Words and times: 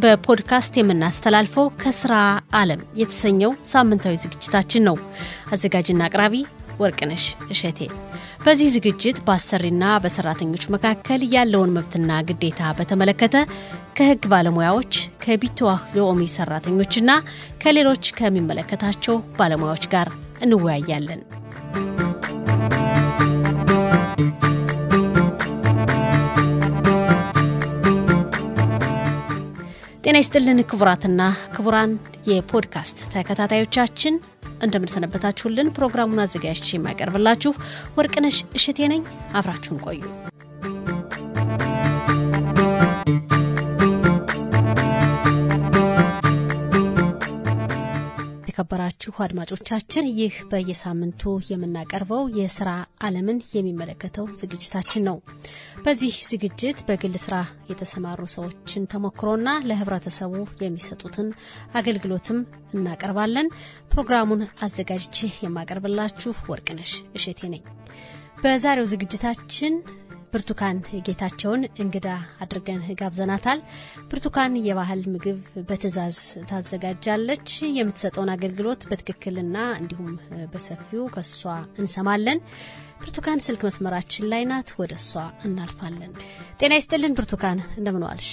በፖድካስት 0.00 0.74
የምናስተላልፈው 0.78 1.66
ከስራ 1.82 2.14
ዓለም 2.54 2.80
የተሰኘው 3.00 3.52
ሳምንታዊ 3.72 4.16
ዝግጅታችን 4.22 4.86
ነው። 4.88 4.96
አዘጋጅና 5.52 6.02
አቅራቢ 6.08 6.34
ወርቅነሽ 6.80 7.24
እሸቴ። 7.50 7.80
በዚህ 8.44 8.68
ዝግጅት 8.74 9.18
በአሰሪና 9.26 9.84
በሰራተኞች 10.04 10.64
መካከል 10.74 11.20
ያለውን 11.34 11.74
መብትና 11.76 12.20
ግዴታ 12.30 12.72
በተመለከተ 12.78 13.36
ከሕግ 13.98 14.24
ባለሙያዎች 14.32 14.94
ከቢትዋህ 15.24 15.82
ሎኦሚ 15.96 16.30
ሰራተኞችና 16.36 17.10
ከሌሎች 17.62 18.12
ከሚመለከታቸው 18.18 19.18
ባለሙያዎች 19.38 19.86
ጋር 19.94 20.10
እንወያያለን። 20.42 21.22
ጤና 30.04 30.16
ይስጥልን 30.18 30.60
ክቡራትና 30.70 31.22
ክቡራን 31.54 31.92
የፖድካስት 32.28 32.98
ተከታታዮቻችን 33.12 34.14
እንደምንሰነበታችሁልን። 34.64 35.72
ፕሮግራሙን 35.76 36.22
አዘጋጅቼ 36.24 36.68
የማቀርብላችሁ 36.72 37.52
ወርቅነሽ 37.98 38.38
እሽቴ 38.58 38.88
ነኝ። 38.92 39.02
አብራችሁን 39.34 39.80
ቆዩ። 39.86 40.02
የተከበራችሁ 48.62 49.14
አድማጮቻችን 49.24 50.04
ይህ 50.18 50.34
በየሳምንቱ 50.50 51.22
የምናቀርበው 51.48 52.22
የስራ 52.36 52.68
ዓለምን 53.00 53.38
የሚመለከተው 53.54 54.26
ዝግጅታችን 54.40 55.02
ነው። 55.08 55.16
በዚህ 55.84 56.14
ዝግጅት 56.28 56.78
በግል 56.88 57.14
ስራ 57.24 57.36
የተሰማሩ 57.70 58.20
ሰዎችን 58.34 58.86
ተሞክሮና 58.92 59.56
ለህብረተሰቡ 59.68 60.34
የሚሰጡትን 60.62 61.30
አገልግሎትም 61.80 62.38
እናቀርባለን። 62.76 63.48
ፕሮግራሙን 63.92 64.44
አዘጋጅቼ 64.66 65.18
የማቀርብላችሁ 65.42 66.34
ወርቅነሽ 66.52 66.94
እሸቴ 67.18 67.50
ነኝ። 67.54 67.64
በዛሬው 68.44 68.90
ዝግጅታችን 68.92 69.74
ብርቱካን 70.32 70.76
ጌታቸውን 71.06 71.62
እንግዳ 71.82 72.08
አድርገን 72.42 72.80
ጋብዘናታል። 73.00 73.58
ብርቱካን 74.10 74.52
የባህል 74.66 75.02
ምግብ 75.12 75.38
በትዕዛዝ 75.68 76.18
ታዘጋጃለች። 76.50 77.48
የምትሰጠውን 77.78 78.32
አገልግሎት 78.34 78.86
በትክክልና 78.90 79.56
እንዲሁም 79.80 80.12
በሰፊው 80.54 81.04
ከሷ 81.14 81.40
እንሰማለን። 81.78 82.40
ብርቱካን 83.02 83.44
ስልክ 83.46 83.62
መስመራችን 83.68 84.28
ላይ 84.32 84.42
ናት። 84.50 84.70
ወደ 84.80 84.94
እሷ 85.00 85.12
እናልፋለን። 85.44 86.12
ጤና 86.60 86.72
ይስጥልን 86.78 87.16
ብርቱካን፣ 87.18 87.60
እንደምን 87.78 88.06
ዋልሽ? 88.08 88.30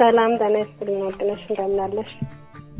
ሰላም 0.00 0.32
ጤና 0.40 0.54
ይስጥልን 0.62 1.02
ወርቅነሽ፣ 1.04 1.44
እንደምናለሽ? 1.50 2.10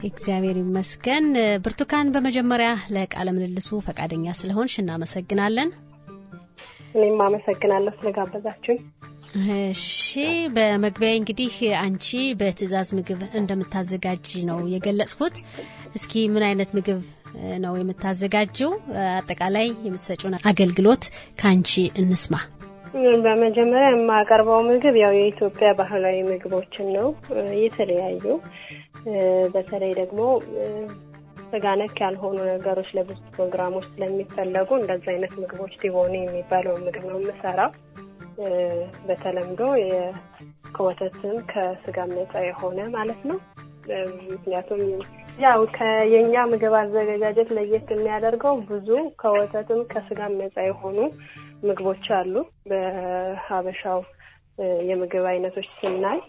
እግዚአብሔር 0.04 0.56
ይመስገን። 0.60 1.26
ብርቱካን፣ 1.64 2.12
በመጀመሪያ 2.14 2.68
ለቃለ 2.94 3.28
ምልልሱ 3.36 3.80
ፈቃደኛ 3.86 4.26
ስለሆንሽ 4.38 4.74
እናመሰግናለን። 4.78 5.70
እኔም 6.94 7.20
አመሰግናለሁ 7.24 7.92
ስለጋበዛችሁኝ። 7.98 8.80
እሺ፣ 9.62 9.84
በመግቢያ 10.54 11.10
እንግዲህ 11.18 11.52
አንቺ 11.80 12.08
በትዕዛዝ 12.40 12.88
ምግብ 12.98 13.20
እንደምታዘጋጅ 13.40 14.28
ነው 14.48 14.60
የገለጽኩት። 14.72 15.36
እስኪ 15.94 16.22
ምን 16.32 16.44
አይነት 16.48 16.70
ምግብ 16.76 17.00
ነው 17.64 17.74
የምታዘጋጀው? 17.78 18.70
አጠቃላይ 19.12 19.68
የምትሰጪውን 19.86 20.34
አገልግሎት 20.50 21.04
ከአንቺ 21.40 21.72
እንስማ። 22.00 22.36
በመጀመሪያ 23.24 23.88
የማቀርበው 23.90 24.60
ምግብ 24.68 24.94
ያው 25.00 25.12
የኢትዮጵያ 25.16 25.68
ባህላዊ 25.78 26.16
ምግቦችን 26.30 26.88
ነው። 26.96 27.08
የተለያዩ 27.60 28.24
በተለይ 29.54 29.92
ደግሞ 30.00 30.20
ስጋ 31.50 31.66
ነክ 31.78 31.96
ያልሆኑ 32.04 32.36
ነገሮች 32.50 32.88
ለብዙ 32.96 33.20
ፕሮግራሞች 33.34 33.86
ስለሚፈለጉ 33.92 34.68
እንደዚህ 34.78 35.10
አይነት 35.12 35.32
ምግቦች 35.40 35.72
ዲቦኒ 35.82 36.14
የሚባለው 36.20 36.74
ምግብ 36.84 37.04
ነው 37.10 37.18
የምሰራው። 37.20 37.70
በተለምዶ 39.06 39.60
ከወተትም 40.76 41.36
ከስጋም 41.50 42.12
ነጻ 42.18 42.34
የሆነ 42.46 42.78
ማለት 42.94 43.22
ነው። 43.30 43.38
ምክንያቱም 44.30 44.80
ያው 45.38 45.60
የእኛ 46.12 46.34
ምግብ 46.50 46.74
አዘገጃጀት 46.80 47.48
ለየት 47.56 47.88
የሚያደርገው 47.94 48.54
ብዙ 48.70 48.88
ከወተትም 49.20 49.80
ከስጋም 49.92 50.34
ነጻ 50.40 50.56
የሆኑ 50.66 50.98
ምግቦች 51.62 52.06
አሉ። 52.18 52.34
በሀበሻው 52.70 54.00
የምግብ 54.88 55.24
አይነቶች 55.30 55.68
ስናይ 55.78 56.20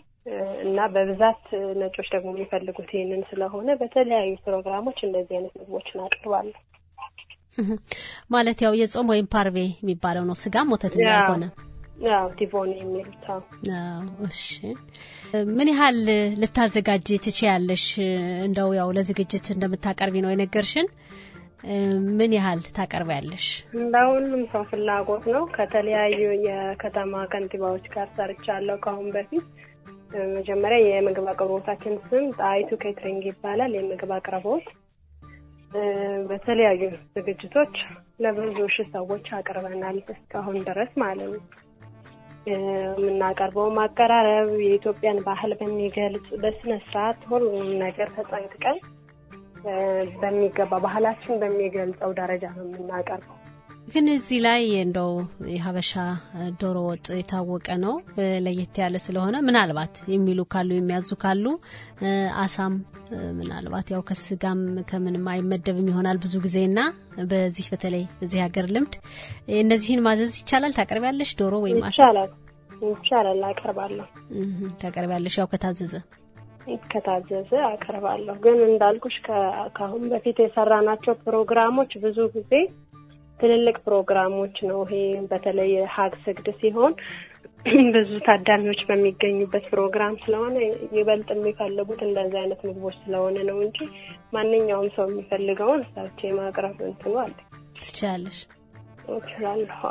እና 0.63 0.79
በብዛት 0.93 1.43
ነጮች 1.79 2.07
ደግሞ 2.13 2.29
የሚፈልጉት 2.33 2.89
ይህንን 2.95 3.21
ስለሆነ 3.29 3.69
በተለያዩ 3.79 4.33
ፕሮግራሞች 4.45 4.99
እንደዚህ 5.07 5.35
አይነት 5.37 5.53
ምግቦችን 5.59 6.03
አቅርባለሁ። 6.05 6.59
ማለት 8.31 8.59
ያው 8.65 8.73
የጾም 8.79 9.09
ወይም 9.11 9.27
ፓርቬ 9.33 9.57
የሚባለው 9.73 10.25
ነው። 10.29 10.35
ስጋም 10.41 10.71
ወተትም 10.75 11.03
ያልሆነ 11.07 11.45
ዲቮኒ 12.37 12.71
የሚሉት። 12.77 13.25
እሺ፣ 14.27 14.45
ምን 15.51 15.67
ያህል 15.71 15.97
ልታዘጋጅ 16.41 17.07
ትችያለሽ? 17.25 17.83
እንደው 18.45 18.69
ያው 18.79 18.89
ለዝግጅት 18.97 19.47
እንደምታቀርቢ 19.53 20.15
ነው 20.23 20.31
የነገርሽን። 20.33 20.87
ምን 22.17 22.31
ያህል 22.37 22.61
ታቀርቢያለሽ? 22.77 23.45
ለሁሉም 23.93 24.43
ሰው 24.53 24.63
ፍላጎት 24.69 25.25
ነው። 25.35 25.43
ከተለያዩ 25.57 26.19
የከተማ 26.47 27.13
ከንቲባዎች 27.33 27.85
ጋር 27.93 28.07
ሰርቻለሁ 28.17 28.77
ከአሁን 28.85 29.09
በፊት 29.15 29.45
መጀመሪያ 30.35 30.79
የምግብ 30.87 31.27
አቅርቦታችን 31.31 31.93
ስም 32.07 32.25
ጣይቱ 32.39 32.69
catering 32.83 33.23
ይባላል። 33.29 33.73
የምግብ 33.77 34.11
አቅርቦት 34.17 34.67
በተለያዩ 36.29 36.81
ዝግጅቶች 37.15 37.75
ለብዙ 38.23 38.57
ሺህ 38.75 38.87
ሰዎች 38.95 39.27
አቅርበናል 39.37 39.97
እስካሁን 40.13 40.57
ድረስ 40.67 40.91
ማለት 41.03 41.29
ነው። 41.29 41.43
የምናቀርበው 42.49 43.67
ማቀራረብ 43.77 44.49
የኢትዮጵያን 44.61 45.19
ባህል 45.25 45.51
በሚገልጽ 45.59 46.27
በስነ 46.43 46.73
ስርዓት 46.85 47.19
ሁሉም 47.31 47.67
ነገር 47.83 48.09
ተጠንቅቀን 48.17 48.79
በሚገባ 50.21 50.79
ባህላችን 50.85 51.39
በሚገልጸው 51.41 52.11
ደረጃ 52.19 52.45
ነው 52.57 52.65
የምናቀርበው። 52.69 53.37
ግን 53.87 54.05
እዚህ 54.13 54.39
ላይ 54.45 54.61
እንደው 54.81 55.09
የሀበሻ 55.51 55.91
ዶሮ 56.59 56.77
ወጥ 56.87 57.07
የታወቀ 57.17 57.67
ነው፣ 57.83 57.93
ለየት 58.45 58.75
ያለ 58.81 58.95
ስለሆነ 59.05 59.35
ምናልባት 59.47 59.95
የሚሉ 60.13 60.39
ካሉ 60.53 60.69
የሚያዙ 60.75 61.09
ካሉ 61.23 61.45
አሳም 62.43 62.75
ምናልባት 63.39 63.87
ያው 63.93 64.03
ከስጋም 64.09 64.61
ከምንም 64.89 65.25
አይመደብም 65.33 65.89
ይሆናል 65.91 66.19
ብዙ 66.23 66.33
ጊዜና 66.45 66.79
በዚህ 67.31 67.67
በተለይ 67.73 68.05
በዚህ 68.19 68.41
ሀገር 68.45 68.67
ልምድ 68.75 68.95
እነዚህን 69.59 70.03
ማዘዝ 70.07 70.35
ይቻላል። 70.41 70.75
ታቀርቢያለሽ 70.79 71.31
ዶሮ 71.41 71.53
ወይም 71.65 71.81
አሳ? 71.83 71.97
ይቻላል 71.97 72.31
ይቻላል፣ 72.91 73.41
አቀርባለሁ። 73.49 74.07
ታቀርቢያለሽ 74.81 75.37
ያው 75.41 75.49
ከታዘዘ 75.53 75.93
ከታዘዘ 76.91 77.51
አቀርባለሁ። 77.69 78.35
ግን 78.43 78.57
እንዳልኩሽ 78.67 79.15
ከአሁን 79.75 80.03
በፊት 80.11 80.37
የሰራናቸው 80.43 81.13
ፕሮግራሞች 81.23 81.91
ብዙ 82.03 82.17
ጊዜ 82.35 82.51
ትልልቅ 83.41 83.75
ፕሮግራሞች 83.85 84.55
ነው። 84.69 84.79
ይሄ 84.87 84.95
በተለይ 85.31 85.73
ሀግ 85.95 86.15
ስግድ 86.23 86.47
ሲሆን 86.61 86.93
ብዙ 87.95 88.11
ታዳሚዎች 88.27 88.79
በሚገኙበት 88.87 89.65
ፕሮግራም 89.71 90.15
ስለሆነ 90.21 90.55
ይበልጥ 90.95 91.27
የሚፈልጉት 91.33 91.99
እንደዚህ 92.07 92.39
አይነት 92.41 92.61
ምግቦች 92.67 92.95
ስለሆነ 93.03 93.37
ነው 93.49 93.59
እንጂ 93.65 93.77
ማንኛውም 94.35 94.89
ሰው 94.95 95.05
የሚፈልገውን 95.09 95.83
ሰርቼ 95.91 96.31
ማቅረብ 96.39 96.79
እንትኑ 96.87 97.13
አለ። 97.23 97.35
ትችላለሽ? 97.81 98.39
እችላለሁ። 99.11 99.81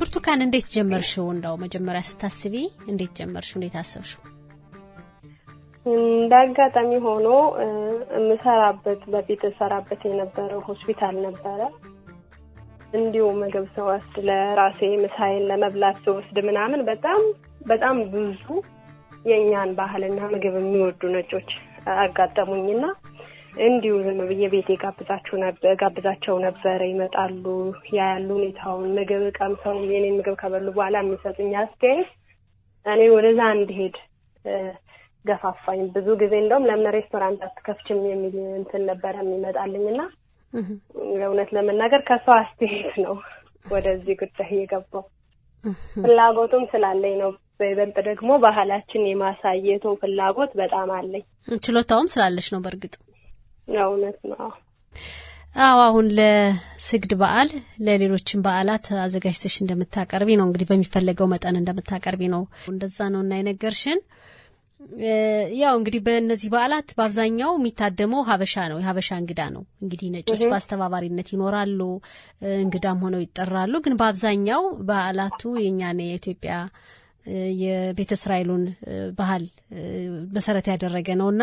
ብርቱካን፣ 0.00 0.44
እንዴት 0.46 0.68
ጀመርሽው? 0.74 1.28
እንደው 1.34 1.56
መጀመሪያ 1.64 2.02
ስታስቢ 2.10 2.56
እንዴት 2.88 3.12
ጀመርሽው? 3.20 3.56
እንዴት 3.58 3.76
አሰብሽው? 3.82 4.22
እንደ 5.86 6.32
አጋጣሚ 6.42 6.90
ሆኖ 7.04 7.28
የምሰራበት 8.16 9.02
በፊት 9.12 9.42
እሰራበት 9.48 10.02
የነበረው 10.08 10.60
ሆስፒታል 10.66 11.16
ነበረ 11.26 11.60
እንዲሁ 12.92 13.24
ምግብ 13.40 13.66
ስወስድ 13.74 14.14
ለራሴ 14.28 14.80
ምሳዬን 15.02 15.44
ለመብላት 15.50 15.98
ስወስድ 16.04 16.38
ምናምን 16.46 16.80
በጣም 16.88 17.20
በጣም 17.66 17.96
ብዙ 18.12 18.44
የእኛን 19.24 19.70
ባህልና 19.78 20.20
ምግብ 20.32 20.54
የሚወዱ 20.58 21.02
ነጮች 21.14 21.50
አጋጠሙኝና 21.96 22.84
እንዲሁ 23.64 23.94
ዝም 24.04 24.20
ብዬ 24.30 24.42
ቤቴ 24.52 24.68
ነበር 25.44 25.72
ጋብዛቸው 25.80 26.36
ነበረ። 26.44 26.80
ይመጣሉ፣ 26.90 27.44
ያያሉ 27.96 28.28
ሁኔታውን 28.38 28.88
ምግብ 28.98 29.24
ቀምሰው 29.38 29.76
የኔን 29.92 30.16
ምግብ 30.18 30.36
ከበሉ 30.42 30.66
በኋላ 30.76 30.96
የሚሰጡኝ 31.02 31.52
አስተያየት 31.62 32.10
እኔ 32.86 33.00
ወደዛ 33.16 33.40
እንድሄድ 33.56 33.96
ገፋፋኝ። 35.24 35.80
ብዙ 35.96 36.08
ጊዜ 36.20 36.34
እንደውም 36.42 36.68
ለምን 36.68 36.94
ሬስቶራንት 36.96 37.40
አትከፍችም 37.48 38.00
የሚል 38.10 38.36
እንትን 38.60 38.84
ነበረ 38.90 39.14
የሚመጣልኝ 39.22 39.86
እና 39.92 40.02
እውነት 41.22 41.50
ለመናገር 41.56 42.02
ከሰው 42.08 42.34
አስተያየት 42.38 42.94
ነው 43.04 43.14
ወደዚህ 43.66 44.14
ጉዳይ 44.20 44.50
የገባው። 44.58 45.04
ፍላጎቱም 45.96 46.64
ስላለኝ 46.70 47.14
ነው። 47.22 47.30
በይበልጥ 47.60 47.96
ደግሞ 48.06 48.30
ባህላችን 48.44 49.02
የማሳየቱ 49.08 49.84
ፍላጎት 50.02 50.52
በጣም 50.60 50.90
አለኝ። 50.98 51.24
ችሎታውም 51.62 52.10
ስላለች 52.12 52.46
ነው። 52.54 52.60
በእርግጥ 52.64 52.94
እውነት 53.82 54.18
ነው። 54.30 54.48
አዎ 55.58 55.78
አሁን 55.84 56.06
ለስግድ 56.18 57.12
በዓል 57.20 57.48
ለሌሎችም 57.86 58.42
በዓላት 58.44 58.86
አዘጋጅተሽ 59.04 59.54
እንደምታቀርቢ 59.60 60.30
ነው 60.38 60.46
እንግዲህ 60.46 60.68
በሚፈለገው 60.70 61.28
መጠን 61.32 61.58
እንደምታቀርቢ 61.60 62.22
ነው። 62.34 62.42
እንደዛ 62.72 63.08
ነው 63.14 63.20
እና 63.24 63.32
የነገርሽን። 63.38 64.00
ያው 65.60 65.74
እንግዲህ 65.78 66.00
በእነዚህ 66.06 66.48
በዓላት 66.52 66.88
በአብዛኛው 66.98 67.50
የሚታደመው 67.56 68.22
ሀበሻ 68.28 68.54
ነው፣ 68.70 68.78
የሀበሻ 68.80 69.08
እንግዳ 69.22 69.40
ነው። 69.54 69.62
እንግዲህ 69.82 70.08
ነጮች 70.14 70.42
በአስተባባሪነት 70.44 71.28
ይኖራሉ፣ 71.34 71.80
እንግዳም 72.60 73.02
ሆነው 73.04 73.22
ይጠራሉ። 73.24 73.74
ግን 73.84 73.96
በአብዛኛው 74.00 74.62
በዓላቱ 74.88 75.42
የእኛን 75.60 76.00
የኢትዮጵያ 76.04 76.54
የቤተ 77.62 78.12
እስራኤሉን 78.18 78.62
ባህል 79.18 79.44
መሰረት 80.36 80.68
ያደረገ 80.72 81.08
ነው 81.20 81.28
እና 81.34 81.42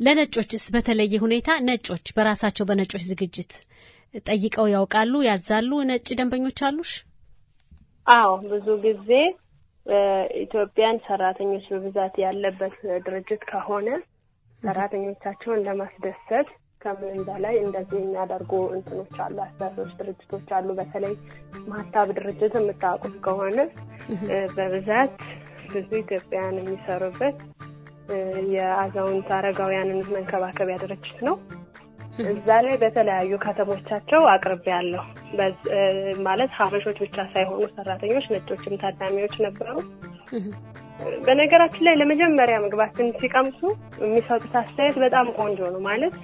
ለነጮችስ 0.00 0.64
በተለየ 0.74 1.14
ሁኔታ 1.24 1.50
ነጮች 1.66 2.06
በራሳቸው 2.16 2.66
በነጮች 2.68 3.02
ዝግጅት 3.10 3.52
ጠይቀው 4.26 4.66
ያውቃሉ? 4.72 5.14
ያዛሉ? 5.26 5.70
ነጭ 5.90 6.06
ደንበኞች 6.18 6.58
አሉሽ? 6.68 6.92
አዎ 8.06 8.30
ብዙ 8.44 8.66
ጊዜ 8.84 9.10
ኢትዮጵያን 10.42 10.96
ሰራተኞች 11.06 11.66
በብዛት 11.72 12.14
ያለበት 12.24 12.74
ድርጅት 13.06 13.42
ከሆነ 13.50 13.88
ሰራተኞቻቸውን 14.62 15.64
ለማስደሰት 15.66 16.48
ከምንም 16.82 17.22
በላይ 17.28 17.54
እንደዚህ 17.62 17.98
የሚያደርጉ 18.00 18.52
እንትኖች 18.76 19.16
አሉ፣ 19.24 19.36
አስዳሶች 19.44 19.90
ድርጅቶች 19.98 20.48
አሉ። 20.58 20.68
በተለይ 20.78 21.14
ማታብ 21.68 22.08
ድርጅት 22.18 22.54
የምታውቁት 22.58 23.16
ከሆነ 23.26 23.58
በብዛት 24.56 25.14
ብዙ 25.72 25.90
ኢትዮጵያውያን 26.00 26.60
የሚሰሩበት 26.60 27.38
የአዛውንት 28.54 29.28
አረጋውያንን 29.36 30.00
መንከባከቢያ 30.14 30.76
ድርጅት 30.84 31.18
ነው። 31.28 31.34
እዛ 32.30 32.48
ላይ 32.64 32.74
በተለያዩ 32.82 33.32
ከተሞቻቸው 33.44 34.22
አቅርቤያለሁ። 34.32 35.04
ማለት 36.22 36.50
ሀበሾች 36.58 36.98
ብቻ 37.04 37.16
ሳይሆኑ 37.32 37.62
ሰራተኞች፣ 37.76 38.26
ነጮችም 38.34 38.80
ታዳሚዎች 38.82 39.34
ነበሩ። 39.46 39.76
በነገራችን 41.24 41.84
ላይ 41.86 41.94
ለመጀመሪያ 42.00 42.56
ምግባችን 42.64 43.14
ሲቀምሱ 43.20 43.60
የሚሰጡት 44.02 44.54
አስተያየት 44.60 44.96
በጣም 45.04 45.26
ቆንጆ 45.38 45.60
ነው። 45.74 45.80
ማለት 45.86 46.14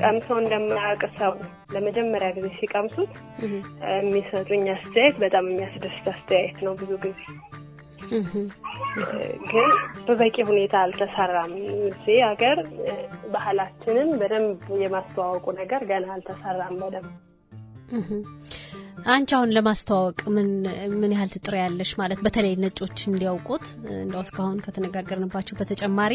ቀምሰው 0.00 0.36
እንደማያውቅ 0.40 1.02
ሰው 1.18 1.32
ለመጀመሪያ 1.74 2.28
ጊዜ 2.36 2.48
ሲቀምሱት 2.58 3.12
የሚሰጡኝ 3.98 4.66
አስተያየት 4.74 5.16
በጣም 5.24 5.46
የሚያስደስት 5.50 6.06
አስተያየት 6.14 6.58
ነው 6.66 6.74
ብዙ 6.82 6.92
ጊዜ 7.04 7.20
ግን 9.50 9.70
በበቂ 10.06 10.36
ሁኔታ 10.48 10.74
አልተሰራም። 10.84 11.52
እዚህ 11.88 12.18
ሀገር 12.26 12.58
ባህላችንን 13.34 14.10
በደንብ 14.20 14.52
የማስተዋወቁ 14.82 15.46
ነገር 15.60 15.82
ገና 15.90 16.06
አልተሰራም 16.16 16.74
በደንብ። 16.82 17.12
አንቺ 19.06 19.30
አሁን 19.36 19.50
ለማስተዋወቅ 19.56 20.20
ምን 20.36 20.48
ምን 20.94 21.10
ያህል 21.14 21.30
ትጥሪ 21.34 21.54
ያለሽ? 21.60 21.90
ማለት 22.00 22.20
በተለይ 22.24 22.54
ነጮች 22.62 22.98
እንዲያውቁት 23.06 23.64
እንደው 23.96 24.22
እስካሁን 24.24 24.56
ከተነጋገርንባቸው 24.64 25.56
በተጨማሪ 25.60 26.14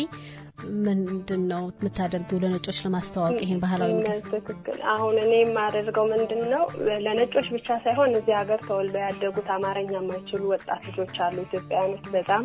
ምንድን 0.85 1.43
ነው 1.51 1.63
የምታደርጊው 1.73 2.41
ለነጮች 2.43 2.79
ለማስተዋወቅ 2.85 3.37
ይህን 3.43 3.61
ባህላዊ 3.63 3.91
ምግብ? 3.99 4.25
ትክክል። 4.35 4.79
አሁን 4.93 5.15
እኔ 5.23 5.31
የማደርገው 5.39 6.07
ምንድን 6.13 6.43
ነው 6.53 6.65
ለነጮች 7.05 7.47
ብቻ 7.55 7.77
ሳይሆን 7.85 8.17
እዚህ 8.19 8.35
ሀገር 8.41 8.59
ተወልደው 8.67 9.03
ያደጉት 9.05 9.49
አማርኛ 9.57 9.93
የማይችሉ 9.99 10.43
ወጣት 10.53 10.83
ልጆች 10.89 11.15
አሉ፣ 11.27 11.37
ኢትዮጵያውያኖች 11.47 12.05
በጣም 12.17 12.43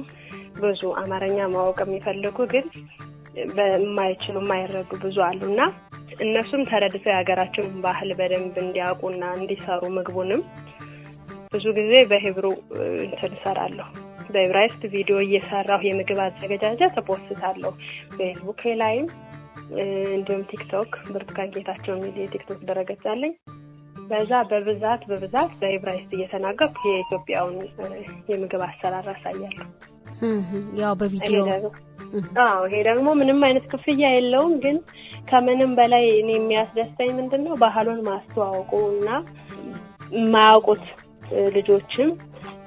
ብዙ 0.62 0.93
አማርኛ 1.02 1.40
ማወቅ 1.54 1.78
የሚፈልጉ 1.84 2.38
ግን 2.54 2.66
የማይችሉ 3.81 4.37
የማይረዱ 4.43 4.90
ብዙ 5.02 5.16
አሉ 5.26 5.40
እና 5.50 5.60
እነሱም 6.18 6.62
ተረድተው 6.70 7.10
የሀገራቸውን 7.10 7.74
ባህል 7.84 8.10
በደንብ 8.18 8.54
እንዲያውቁና 8.62 9.24
እንዲሰሩ 9.38 9.82
ምግቡንም 9.96 10.42
ብዙ 11.52 11.64
ጊዜ 11.78 11.92
በሂብሩ 12.10 12.46
እንትን 13.04 13.32
እሰራለሁ። 13.36 13.88
በዕብራይስጥ 14.28 14.82
ቪዲዮ 14.94 15.16
እየሰራሁ 15.24 15.82
የምግብ 15.86 16.20
አዘገጃጀት 16.24 16.94
እፖስታለሁ 17.02 17.70
ፌስቡክ 18.16 18.62
ላይም 18.80 19.06
እንዲሁም 20.14 20.42
ቲክቶክ 20.50 20.90
ብርቱካን 21.12 21.52
ጌታቸው 21.54 21.94
የሚል 21.94 22.16
የቲክቶክ 22.22 22.60
ድረገጽ 22.69 23.04
አለኝ። 23.12 23.32
በዛ 24.10 24.32
በብዛት 24.50 25.02
በብዛት 25.10 25.52
በዕብራይስጥ 25.60 26.10
እየተናገርኩ 26.16 26.80
የኢትዮጵያውን 26.88 27.56
የምግብ 28.28 28.62
አሰራር 28.69 29.06
አሳያለሁ። 29.14 29.66
ያው 30.80 30.92
በቪዲዮ 31.00 31.40
አዎ፣ 32.42 32.60
ይሄ 32.69 32.82
ደግሞ 32.88 33.08
ምንም 33.20 33.40
አይነት 33.46 33.64
ክፍያ 33.72 34.10
የለውም። 34.12 34.52
ግን 34.64 34.76
ከምንም 35.28 35.73
በላይ 35.78 36.05
እኔ 36.19 36.31
የሚያስደስተኝ 36.37 37.11
ምንድን 37.19 37.43
ነው 37.46 37.55
ባህሉን 37.62 38.00
ማስተዋወቁ 38.08 38.73
እና 38.93 39.08
የማያውቁት 40.17 40.84
ልጆችም 41.56 42.11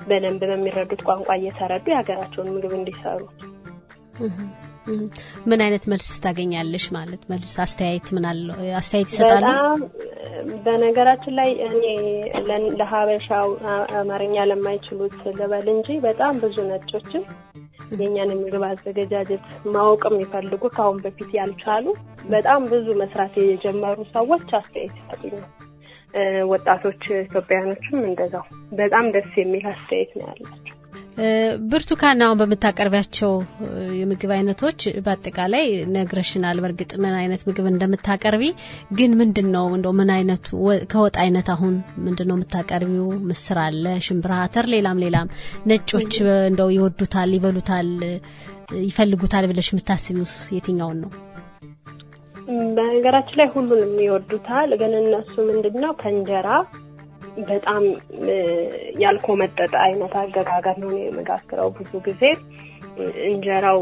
በደንብ 0.08 0.42
በሚረዱት 0.52 1.02
ቋንቋ 1.08 1.30
እየተረዱ 1.38 1.86
የሀገራቸውን 1.92 2.52
ምግብ 2.56 2.74
እንዲሰሩ። 2.80 3.22
ምን 5.50 5.60
አይነት 5.66 5.84
መልስ 5.92 6.08
ታገኛለሽ? 6.24 6.86
ማለት 6.96 7.22
መልስ 7.32 7.52
አስተያየት 7.66 8.08
ምን 8.16 8.26
አለው? 8.30 8.56
አስተያየት 8.80 9.10
ይሰጣሉ? 9.14 9.44
በጣም 9.44 9.80
በነገራችን 10.66 11.34
ላይ 11.40 11.50
እኔ 11.68 11.84
ለሀበሻው 12.80 13.50
አማርኛ 14.00 14.46
ለማይችሉት 14.52 15.18
ልበል 15.40 15.68
እንጂ 15.76 15.98
በጣም 16.08 16.34
ብዙ 16.44 16.58
ነጮችም 16.70 17.24
የእኛን 17.94 18.34
የምግብ 18.34 18.64
አዘገጃጀት 18.68 19.44
ማወቅ 19.74 20.04
የሚፈልጉ 20.10 20.64
ከአሁን 20.76 21.00
በፊት 21.06 21.32
ያልቻሉ 21.40 21.86
በጣም 22.30 22.68
ብዙ 22.72 22.88
መስራት 23.02 23.36
የጀመሩ 23.44 23.98
ሰዎች 24.14 24.48
አስተያየት 24.60 24.98
ይሰጡኛል። 25.02 25.48
ወጣቶች 26.52 27.02
ኢትዮጵያውያኖችም 27.20 27.98
እንደዛው 28.06 28.46
በጣም 28.78 29.08
ደስ 29.16 29.32
የሚል 29.40 29.66
አስተያየት 29.74 30.14
ነው 30.18 30.28
ያላቸው። 30.30 30.69
ብርቱካን፣ 31.69 32.19
አሁን 32.25 32.38
በምታቀርቢያቸው 32.39 33.31
የምግብ 34.00 34.31
አይነቶች 34.36 34.80
በአጠቃላይ 35.06 35.66
ነግረሽናል። 35.95 36.57
በእርግጥ 36.63 36.92
ምን 37.04 37.16
አይነት 37.19 37.42
ምግብ 37.48 37.66
እንደምታቀርቢ 37.71 38.44
ግን 38.94 39.12
ምንድን 39.21 39.48
ነው 39.56 39.66
እንደው 39.77 39.94
ምን 40.00 40.12
አይነቱ 40.16 40.48
ከወጥ 40.92 41.16
አይነት 41.24 41.49
አሁን 41.56 41.73
ምንድን 42.06 42.30
ነው 42.30 42.38
የምታቀርቢው? 42.38 43.07
ምስር 43.30 43.59
አለ፣ 43.66 43.85
ሽምብራ፣ 44.06 44.33
አተር፣ 44.45 44.68
ሌላም 44.76 45.02
ሌላም 45.06 45.31
ነጮች 45.71 46.14
እንደው 46.49 46.69
ይወዱታል፣ 46.78 47.31
ይበሉታል፣ 47.38 47.90
ይፈልጉታል 48.85 49.45
ብለሽ 49.52 49.69
የምታስቢው 49.71 50.28
የትኛውን 50.56 50.99
ነው? 51.04 51.11
በነገራችን 52.78 53.38
ላይ 53.40 53.47
ሁሉንም 53.54 53.92
ይወዱታል። 54.04 54.69
ግን 54.80 54.94
እነሱ 54.99 55.33
ምንድን 55.49 55.76
ነው 55.83 55.92
ከእንጀራ 55.99 56.47
በጣም 57.48 57.84
ያልኮመጠጠ 59.04 59.74
አይነት 59.86 60.14
አገጋገር 60.16 60.76
ነው 60.84 60.92
የምጋግረው። 61.00 61.69
ብዙ 61.78 61.92
ጊዜ 62.08 62.24
እንጀራው 63.28 63.80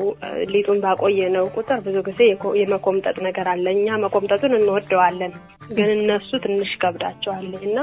ሊጡን 0.52 0.80
ባቆየነው 0.84 1.46
ቁጥር 1.56 1.80
ብዙ 1.86 1.98
ጊዜ 2.08 2.20
የመኮምጠጥ 2.62 3.18
ነገር 3.28 3.48
አለ። 3.54 3.66
እኛ 3.76 3.98
መኮምጠጡን 4.04 4.58
እንወደዋለን፣ 4.58 5.34
ግን 5.72 5.90
እነሱ 5.96 6.30
ትንሽ 6.46 6.72
ከብዳቸዋል 6.84 7.48
እና 7.62 7.78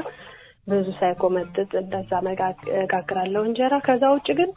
ብዙ 0.68 0.86
ሳይኮመጥጥ 1.00 1.70
እንደዛ 1.80 2.10
መጋግራለሁ 2.28 3.42
እንጀራ። 3.48 3.74
ከዛ 3.88 4.04
ውጭ 4.14 4.28
ግን 4.38 4.50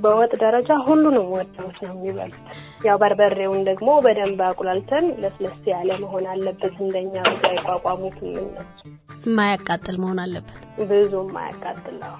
በወጥ 0.00 0.32
ደረጃ 0.42 0.70
ሁሉንም 0.86 1.26
ወደውት 1.34 1.78
ነው 1.84 1.94
የሚበሉት። 1.96 2.44
ያው 2.86 2.96
በርበሬውን 3.02 3.60
ደግሞ 3.68 3.88
በደንብ 4.04 4.40
አቁላልተን 4.46 5.06
ለስለስ 5.22 5.60
ያለ 5.72 5.90
መሆን 6.02 6.26
አለበት። 6.32 6.74
እንደኛ 6.84 7.14
ብዙ 7.28 7.42
አይቋቋሙትም 7.50 8.30
እነሱ። 8.42 8.80
የማያቃጥል 9.26 9.98
መሆን 10.02 10.20
አለበት። 10.24 10.62
ብዙ 10.90 11.12
የማያቃጥለው። 11.24 12.14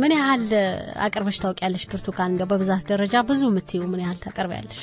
ምን 0.00 0.12
ያህል 0.16 0.42
አቅርበሽ 1.04 1.36
ታውቂያለሽ 1.42 1.84
ብርቱካን? 1.90 2.30
እንዲያው 2.32 2.48
በብዛት 2.50 2.82
ደረጃ 2.90 3.22
ብዙ 3.28 3.42
የምትይው 3.50 3.86
ምን 3.92 4.02
ያህል 4.04 4.18
ታቀርቢያለሽ? 4.24 4.80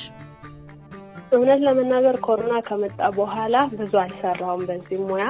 እውነት 1.32 1.60
ለመናገር 1.66 2.16
ኮሮና 2.24 2.54
ከመጣ 2.66 3.00
በኋላ 3.16 3.56
ብዙ 3.74 3.92
አልሰራውም 4.02 4.64
በዚህ 4.68 4.98
ሙያ። 5.04 5.26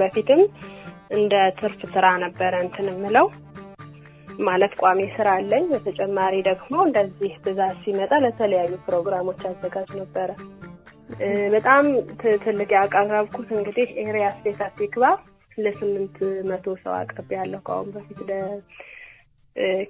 በፊትም 0.00 0.40
እንደ 1.12 1.34
ትርፍ 1.58 1.80
ስራ 1.94 2.06
ነበረ 2.22 2.52
እንትን 2.64 2.86
የምለው 2.90 3.26
ማለት 4.48 4.72
ቋሚ 4.80 5.00
ስራ 5.16 5.28
አለኝ። 5.38 5.64
በተጨማሪ 5.72 6.34
ደግሞ 6.48 6.74
እንደዚህ 6.86 7.32
ብዛት 7.44 7.76
ሲመጣ 7.84 8.12
ለተለያዩ 8.24 8.72
ፕሮግራሞች 8.86 9.40
አዘጋጅ 9.50 9.90
ነበረ። 10.00 10.30
በጣም 11.54 11.84
ትልቅ 12.44 12.70
ያቀረብኩት 12.76 13.48
እንግዲህ 13.56 13.88
עיריית 14.04 14.36
פתח 14.44 14.60
תקווה 14.66 15.04
ለስምንት 15.58 16.16
መቶ 16.50 16.66
ሰው 16.84 16.92
አቅርቤ 16.98 17.30
ያለው 17.38 17.60
ከአሁን 17.66 17.88
በፊት 17.96 18.20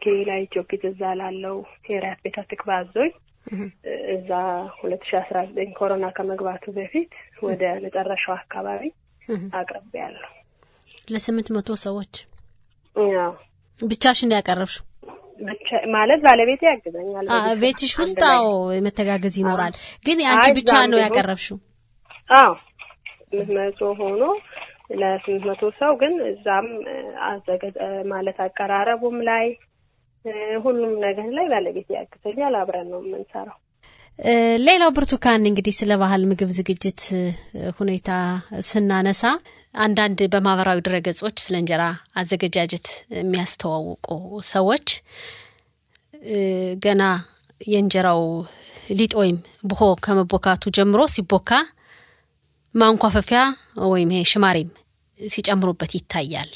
קהילה 0.03 0.31
אתיופית 0.45 0.83
እዛ 0.89 1.03
ላለው 1.21 1.57
עיריית 1.91 2.19
פתח 2.25 2.37
תקווה 2.43 2.71
አዞኝ 2.81 3.13
እዛ 4.15 4.31
ሁለት 4.79 5.05
ሺ 5.09 5.17
አስራ 5.21 5.39
ዘጠኝ 5.49 5.71
ኮሮና 5.79 6.07
ከመግባቱ 6.17 6.65
በፊት 6.77 7.13
ወደ 7.47 7.63
መጨረሻው 7.85 8.35
አካባቢ 8.37 8.83
አቅርቤ 9.61 9.93
ያለው 10.03 10.29
ለስምንት 11.09 11.49
መቶ 11.57 11.71
ሰዎች 11.85 12.15
ብቻሽን 13.83 14.35
ያቀረብሽው? 14.37 14.85
ማለት 15.95 16.21
ባለቤቴ 16.27 16.63
ያግዘኛል። 16.71 17.27
ቤትሽ 17.63 17.93
ውስጥ 18.01 18.21
አዎ 18.33 18.49
መተጋገዝ 18.87 19.35
ይኖራል። 19.41 19.73
ግን 20.07 20.19
የአንቺ 20.23 20.47
ብቻ 20.59 20.73
ነው 20.93 20.99
ያቀረብሽው? 21.03 21.59
አዎ 22.35 22.53
ስምንት 23.31 23.51
መቶ 23.57 23.81
ሆኖ 24.01 24.23
ለስምንት 25.01 25.45
መቶ 25.49 25.63
ሰው 25.81 25.93
ግን 26.01 26.15
እዛም 26.31 26.67
አዘገ 27.29 27.63
ማለት 28.13 28.39
አቀራረቡም 28.47 29.17
ላይ 29.31 29.47
ሁሉም 30.65 30.93
ነገር 31.05 31.29
ላይ 31.39 31.47
ባለቤቴ 31.53 31.89
ያግዘኛል። 31.99 32.57
አብረን 32.61 32.89
ነው 32.93 33.01
የምንሰራው። 33.05 33.59
ሌላው 34.65 34.91
ብርቱካን 34.97 35.47
እንግዲህ 35.51 35.75
ስለ 35.79 35.93
ባህል 36.01 36.23
ምግብ 36.31 36.51
ዝግጅት 36.57 37.01
ሁኔታ 37.79 38.11
ስናነሳ 38.69 39.23
አንዳንድ 39.75 40.21
በማህበራዊ 40.33 40.79
ድረገጾች 40.87 41.37
ስለ 41.45 41.55
እንጀራ 41.61 41.83
አዘገጃጀት 42.21 42.89
የሚያስተዋውቁ 43.19 44.07
ሰዎች 44.51 44.87
ገና 46.85 47.03
የእንጀራው 47.61 48.23
ሊጥ 48.99 49.13
ወይም 49.21 49.37
ብሆ 49.71 49.83
ከመቦካቱ 50.05 50.73
ጀምሮ 50.77 51.03
ሲቦካ 51.15 51.51
ማንኳፈፊያ 52.75 53.41
ወይም 53.91 54.11
ይሄ 54.15 54.23
ሽማሬም 54.33 54.71
ሲጨምሩበት 55.21 55.93
ይታያል። 55.99 56.53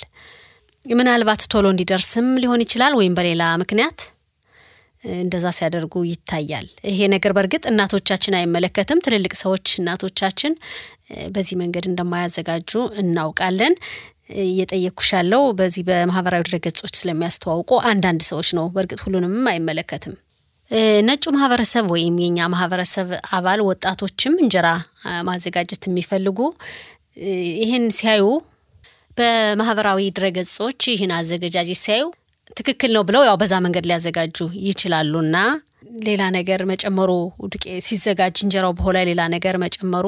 ምናልባት 0.93 1.43
ቶሎ 1.53 1.67
እንዲደርስም 1.73 2.29
ሊሆን 2.43 2.63
ይችላል 2.65 2.95
ወይም 2.99 3.17
በሌላ 3.19 3.43
ምክንያት 3.63 3.99
እንደዛ 5.17 5.47
ሲያደርጉ 5.57 5.95
ይታያል። 6.09 6.67
ይሄ 6.91 7.01
ነገር 7.15 7.33
በእርግጥ 7.37 7.65
እናቶቻችን 7.71 8.37
አይመለከትም። 8.39 9.03
ትልልቅ 9.07 9.33
ሰዎች 9.43 9.67
እናቶቻችን 9.81 10.53
በዚህ 11.31 11.57
መንገድ 11.63 11.85
እንደማያዘጋጁ 11.91 12.73
እናውቃለን። 13.03 13.75
እየጠየኩሽ 14.45 15.11
በዚህ 15.59 15.83
በማህበራዊ 15.89 16.43
ድረገጾች 16.49 16.95
ስለሚያስተዋውቁ 17.01 17.73
አንዳንድ 17.91 18.23
ሰዎች 18.31 18.49
ነው። 18.59 18.67
በእርግጥ 18.75 19.01
ሁሉንም 19.05 19.37
አይመለከትም። 19.53 20.15
ነጩ 21.09 21.25
ማህበረሰብ 21.35 21.85
ወይም 21.95 22.15
የኛ 22.23 22.49
ማህበረሰብ 22.53 23.09
አባል 23.37 23.61
ወጣቶችም 23.69 24.35
እንጀራ 24.43 24.69
ማዘጋጀት 25.29 25.83
የሚፈልጉ 25.89 26.39
ይህን 27.61 27.85
ሲያዩ 27.99 28.25
በማህበራዊ 29.19 30.01
ድረገጾች 30.17 30.81
ይህን 30.93 31.13
አዘገጃጀት 31.19 31.81
ሲያዩ 31.83 32.05
ትክክል 32.57 32.91
ነው 32.97 33.03
ብለው 33.09 33.23
ያው 33.29 33.37
በዛ 33.41 33.55
መንገድ 33.65 33.85
ሊያዘጋጁ 33.89 34.37
ይችላሉና 34.69 35.37
ሌላ 36.07 36.23
ነገር 36.37 36.61
መጨመሩ 36.71 37.11
ዱቄ 37.53 37.65
ሲዘጋጅ 37.87 38.37
እንጀራው 38.45 38.73
በኋላ 38.79 38.99
ሌላ 39.09 39.23
ነገር 39.35 39.57
መጨመሩ 39.65 40.07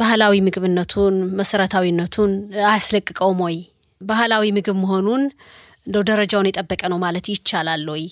ባህላዊ 0.00 0.34
ምግብነቱን 0.46 1.16
መሰረታዊነቱን 1.40 2.32
አያስለቅቀውም 2.68 3.40
ወይ? 3.46 3.56
ባህላዊ 4.00 4.44
ምግብ 4.58 4.76
መሆኑን 4.82 5.22
እንደው 5.86 6.02
ደረጃውን 6.10 6.48
የጠበቀ 6.48 6.82
ነው 6.92 6.98
ማለት 7.04 7.26
ይቻላል 7.32 7.84
ወይ 7.92 8.02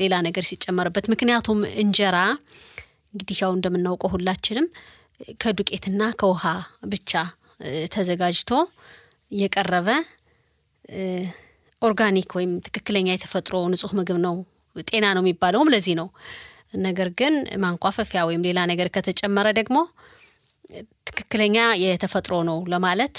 ሌላ 0.00 0.14
ነገር 0.28 0.44
ሲጨመርበት? 0.50 1.04
ምክንያቱም 1.12 1.58
እንጀራ 1.82 2.16
እንግዲህ 3.14 3.38
ያው 3.42 3.52
እንደምናውቀው 3.56 4.10
ሁላችንም 4.14 4.66
ከዱቄትና 5.42 6.02
ከውሃ 6.20 6.44
ብቻ 6.92 7.12
ተዘጋጅቶ 7.94 8.50
የቀረበ 9.30 9.88
ኦርጋኒክ 11.82 12.30
ወይም 12.38 12.52
ትክክለኛ 12.66 13.08
የተፈጥሮ 13.12 13.56
ንጹህ 13.72 13.92
ምግብ 13.98 14.18
ነው። 14.24 14.34
ጤና 14.86 15.06
ነው 15.16 15.22
የሚባለውም 15.24 15.70
ለዚህ 15.74 15.94
ነው። 16.00 16.08
ነገር 16.86 17.08
ግን 17.18 17.34
ማንኳፈፊያ 17.62 18.20
ወይም 18.28 18.42
ሌላ 18.46 18.58
ነገር 18.70 18.88
ከተጨመረ 18.94 19.46
ደግሞ 19.58 19.78
ትክክለኛ 21.08 21.56
የተፈጥሮ 21.84 22.34
ነው 22.48 22.58
ለማለት 22.72 23.16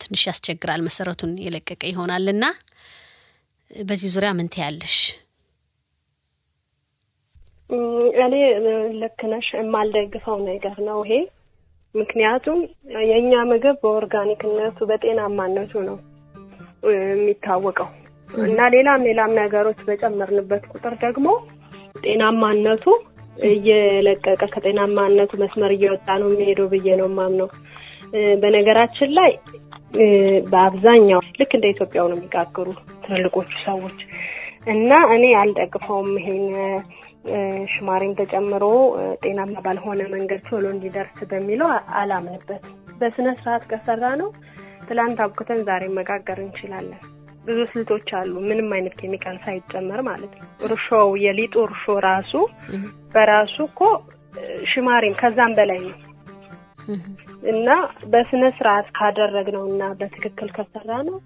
ትንሽ 0.00 0.22
ያስቸግራል። 0.28 0.80
መሰረቱን 0.86 1.32
የለቀቀ 1.44 1.82
ይሆናልና 1.90 2.44
በዚህ 3.70 4.10
ዙሪያ 4.14 4.30
ምን 4.36 4.48
ትያለሽ? 4.54 4.96
እኔ 8.22 8.34
ልክ 9.00 9.20
ነሽ፣ 9.32 9.48
የማልደግፈው 9.58 10.38
ነገር 10.48 10.76
ነው 10.88 11.00
ይሄ። 11.04 11.12
ምክንያቱም 11.94 12.58
የእኛ 13.10 13.32
ምግብ 13.50 13.76
በኦርጋኒክነቱ 13.82 14.78
በጤናማነቱ 14.90 15.72
ነው 15.88 15.98
የሚታወቀው 16.82 17.88
እና 18.28 18.60
ሌላም 18.74 19.04
ሌላም 19.08 19.30
ነገሮች 19.38 19.78
በጨመርንበት 19.86 20.64
ቁጥር 20.72 20.94
ደግሞ 21.04 21.28
ጤናማነቱ 22.04 22.84
እየለቀቀ 23.48 24.42
ከጤናማነቱ 24.54 25.32
መስመር 25.42 25.72
እየወጣ 25.74 26.08
ነው 26.22 26.28
የሚሄደው 26.32 26.68
ብዬ 26.72 26.96
ነው 27.00 27.08
የማምነው። 27.10 27.48
በነገራችን 28.42 29.10
ላይ 29.18 29.32
በአብዛኛው 30.52 31.20
ልክ 31.40 31.52
እንደ 31.56 31.66
ኢትዮጵያው 31.74 32.06
ነው 32.10 32.16
የሚጋግሩ 32.18 32.66
ትልልቆቹ 33.04 33.50
ሰዎች 33.66 33.98
እና 34.72 34.92
እኔ 35.14 35.24
አልደግፈውም 35.40 36.10
ይሄን 36.20 36.44
ሽማሬም 37.72 38.12
ተጨምሮ 38.18 38.64
ጤናማ 39.22 39.54
ባልሆነ 39.64 40.02
መንገድ 40.14 40.40
ቶሎ 40.48 40.64
እንዲደርስ 40.74 41.18
በሚለው 41.30 41.70
አላምንበት። 42.00 42.62
በስነ 43.00 43.28
ስርዓት 43.40 43.64
ከሰራ 43.70 44.04
ነው 44.20 44.28
ትላንት 44.88 45.18
አብኩተን 45.24 45.60
ዛሬ 45.66 45.84
መጋገር 45.96 46.38
እንችላለን። 46.44 47.00
ብዙ 47.44 47.58
ስልቶች 47.72 48.08
አሉ፣ 48.18 48.32
ምንም 48.48 48.68
አይነት 48.76 48.94
ኬሚካል 49.00 49.36
ሳይጨመር 49.44 50.00
ማለት 50.08 50.32
ነው። 50.38 50.46
እርሾው 50.66 51.10
የሊጡ 51.22 51.54
እርሾ 51.66 51.94
ራሱ 52.06 52.32
በራሱ 53.14 53.56
እኮ 53.68 53.80
ሽማሬም 54.72 55.14
ከዛም 55.20 55.52
በላይ 55.58 55.80
ነው 55.86 55.96
እና 57.52 57.68
በስነ 58.12 58.44
ስርዓት 58.58 58.86
ካደረግነው 58.96 59.64
እና 59.70 59.82
በትክክል 59.98 60.50
ከሰራ 60.56 60.90
ነው 61.08 61.16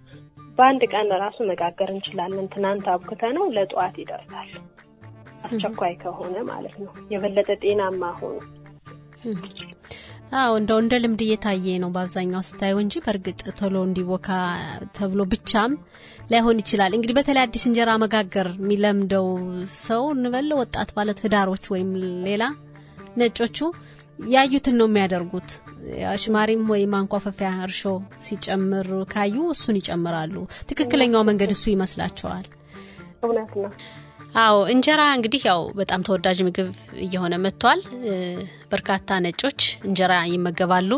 በአንድ 0.59 0.83
ቀን 0.93 1.11
ራሱ 1.23 1.39
መጋገር 1.51 1.91
እንችላለን። 1.93 2.47
ትናንት 2.55 2.87
አብኩተ 2.95 3.23
ነው 3.37 3.45
ለጠዋት 3.57 3.95
ይደርሳል። 4.03 4.51
አስቸኳይ 5.47 5.95
ከሆነ 6.03 6.37
ማለት 6.51 6.75
ነው 6.83 6.93
የበለጠ 7.13 7.51
ጤናማ 7.63 8.11
ሆኑ። 8.19 8.39
አዎ 10.33 10.53
እንደው 10.59 10.79
እንደ 10.83 10.95
ልምድ 11.03 11.21
እየታየ 11.25 11.75
ነው 11.83 11.91
በአብዛኛው 11.95 12.43
ስታየው 12.49 12.79
እንጂ 12.83 12.95
በእርግጥ 13.05 13.41
ቶሎ 13.59 13.75
እንዲቦካ 13.87 14.29
ተብሎ 14.97 15.21
ብቻም 15.33 15.73
ላይሆን 16.33 16.61
ይችላል። 16.63 16.93
እንግዲህ 16.97 17.17
በተለይ 17.19 17.43
አዲስ 17.45 17.65
እንጀራ 17.69 17.91
መጋገር 18.03 18.49
የሚለምደው 18.57 19.27
ሰው 19.81 20.05
እንበል 20.15 20.49
ወጣት 20.61 20.91
ባለት 20.97 21.21
ህዳሮች 21.25 21.67
ወይም 21.75 21.91
ሌላ 22.29 22.43
ነጮቹ 23.17 23.59
ያዩትን 24.29 24.77
ነው 24.81 24.89
የሚያደርጉት። 24.89 25.51
ሽማሪም 26.23 26.65
ወይም 26.73 26.93
ማንኳፈፊያ 26.95 27.51
እርሾ 27.67 27.81
ሲጨምር 28.27 28.89
ካዩ 29.13 29.37
እሱን 29.55 29.79
ይጨምራሉ። 29.81 30.35
ትክክለኛው 30.71 31.25
መንገድ 31.31 31.53
እሱ 31.57 31.65
ይመስላቸዋል። 31.73 32.47
እውነት 33.25 33.53
ነው። 33.63 33.73
አዎ 34.35 34.59
እንጀራ 34.73 35.03
እንግዲህ 35.17 35.43
ያው 35.49 35.63
በጣም 35.79 36.05
ተወዳጅ 36.07 36.39
ምግብ 36.47 36.69
እየሆነ 37.05 37.35
መጥቷል። 37.43 37.81
በርካታ 38.71 39.19
ነጮች 39.25 39.59
እንጀራ 39.87 40.13
ይመገባሉ። 40.31 40.91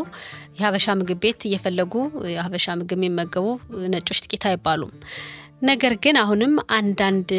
የሀበሻ 0.57 0.95
ምግብ 0.99 1.19
ቤት 1.23 1.41
እየፈለጉ 1.47 1.93
የሀበሻ 2.33 2.75
ምግብ 2.79 2.97
የሚመገቡ 2.97 3.47
ነጮች 3.93 4.19
ጥቂት 4.25 4.45
አይባሉም። 4.49 4.93
ነገር 5.69 5.93
ግን 6.03 6.15
አሁንም 6.23 6.53
አንዳንድ 6.77 7.29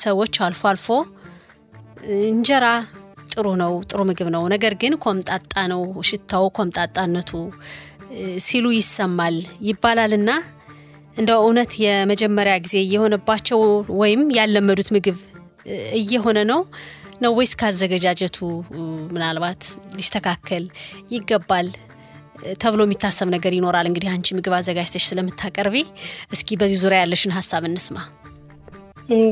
ሰዎች 0.00 0.34
አልፎ 0.46 0.62
አልፎ 0.70 0.86
እንጀራ 2.28 2.66
ጥሩ 3.32 3.46
ነው፣ 3.62 3.72
ጥሩ 3.88 4.00
ምግብ 4.10 4.28
ነው፣ 4.34 4.44
ነገር 4.54 4.74
ግን 4.82 4.94
ኮምጣጣ 5.04 5.54
ነው፣ 5.72 5.80
ሽታው 6.08 6.44
ኮምጣጣነቱ 6.58 7.30
ሲሉ 8.46 8.66
ይሰማል 8.76 9.36
ይባላልና 9.68 10.30
እንደው 11.16 11.40
እውነት 11.42 11.72
የመጀመሪያ 11.82 12.54
ጊዜ 12.64 12.76
እየሆነባቸው 12.82 13.60
ወይም 14.00 14.22
ያለመዱት 14.38 14.88
ምግብ 14.96 15.18
እየሆነ 16.00 16.38
ነው 16.50 16.60
ነው 17.22 17.32
ወይስ 17.38 17.52
ካዘገጃጀቱ 17.60 18.38
ምናልባት 19.14 19.62
ሊስተካከል 19.96 20.64
ይገባል 21.10 21.68
ተብሎ 22.62 22.80
የሚታሰብ 22.86 23.28
ነገር 23.34 23.52
ይኖራል? 23.56 23.86
እንግዲህ 23.90 24.10
አንቺ 24.14 24.34
ምግብ 24.38 24.54
አዘጋጅተሽ 24.56 25.04
ስለምታቀርቢ 25.10 25.76
እስኪ 26.34 26.58
በዚህ 26.60 26.78
ዙሪያ 26.82 26.98
ያለሽን 27.02 27.34
ሀሳብ 27.38 27.64
እንስማ። 27.70 27.98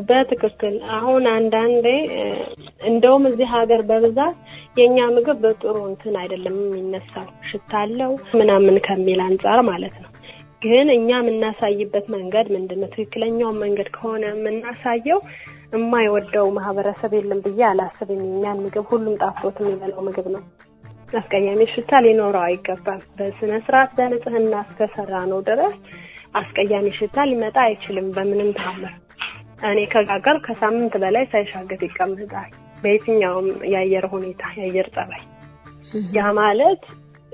በትክክል 0.08 0.74
አሁን 0.96 1.24
አንዳንዴ 1.34 1.86
እንደውም 2.90 3.24
እዚህ 3.30 3.48
ሀገር 3.54 3.80
በብዛት 3.88 4.36
የእኛ 4.78 4.98
ምግብ 5.16 5.38
በጥሩ 5.44 5.76
እንትን 5.90 6.16
አይደለም 6.20 6.56
የሚነሳው 6.62 7.28
ሽታ 7.50 7.72
አለው 7.82 8.12
ምናምን 8.40 8.76
ከሚል 8.86 9.22
አንጻር 9.26 9.60
ማለት 9.70 9.96
ነው። 10.02 10.10
ግን 10.64 10.88
እኛ 10.94 11.08
የምናሳይበት 11.18 12.06
መንገድ 12.14 12.46
ምንድን 12.54 12.78
ነው? 12.82 12.88
ትክክለኛውን 12.92 13.60
መንገድ 13.62 13.88
ከሆነ 13.96 14.24
የምናሳየው 14.30 15.18
የማይወደው 15.74 16.46
ማህበረሰብ 16.56 17.12
የለም 17.16 17.40
ብዬ 17.46 17.60
አላስብም። 17.70 18.22
የእኛን 18.24 18.62
ምግብ 18.64 18.86
ሁሉም 18.90 19.14
ጣፍጦት 19.22 19.56
የሚበላው 19.62 20.02
ምግብ 20.08 20.26
ነው። 20.34 20.42
አስቀያሚ 21.14 21.62
ሽታ 21.72 22.00
ሊኖረው 22.04 22.42
አይገባም። 22.44 23.02
በስነ 23.18 23.52
ስርዓት 23.66 23.90
በንጽህና 23.98 24.54
እስከሰራ 24.66 25.14
ነው 25.32 25.40
ድረስ 25.48 25.76
አስቀያሚ 26.34 26.86
ሽታ 26.98 27.26
ሊመጣ 27.30 27.56
አይችልም 27.66 28.08
በምንም 28.16 28.50
ታምር። 28.58 28.94
እኔ 29.66 29.80
ከጋገር 29.92 30.36
ከሳምንት 30.46 30.94
በላይ 31.02 31.24
ሳይሻገት 31.32 31.82
ይቀመጣል። 31.86 32.50
በየትኛውም 32.82 33.48
የአየር 33.72 34.06
ሁኔታ 34.12 34.42
የአየር 34.58 34.88
ጸባይ 34.96 35.22
ያ 36.16 36.26
ማለት 36.38 36.82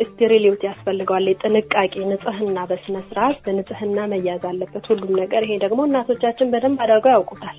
sterility 0.03 0.63
ያስፈልገዋል። 0.69 1.27
የጥንቃቄ 1.31 1.95
ንጽህና 2.11 2.59
በስነ 2.71 2.97
ስርዓት 3.09 3.37
በንጽህና 3.45 3.99
መያዝ 4.13 4.45
አለበት 4.51 4.85
ሁሉም 4.91 5.13
ነገር። 5.21 5.45
ይሄ 5.47 5.59
ደግሞ 5.65 5.81
እናቶቻችን 5.89 6.51
በደንብ 6.53 6.81
አድርገው 6.85 7.13
ያውቁታል። 7.17 7.59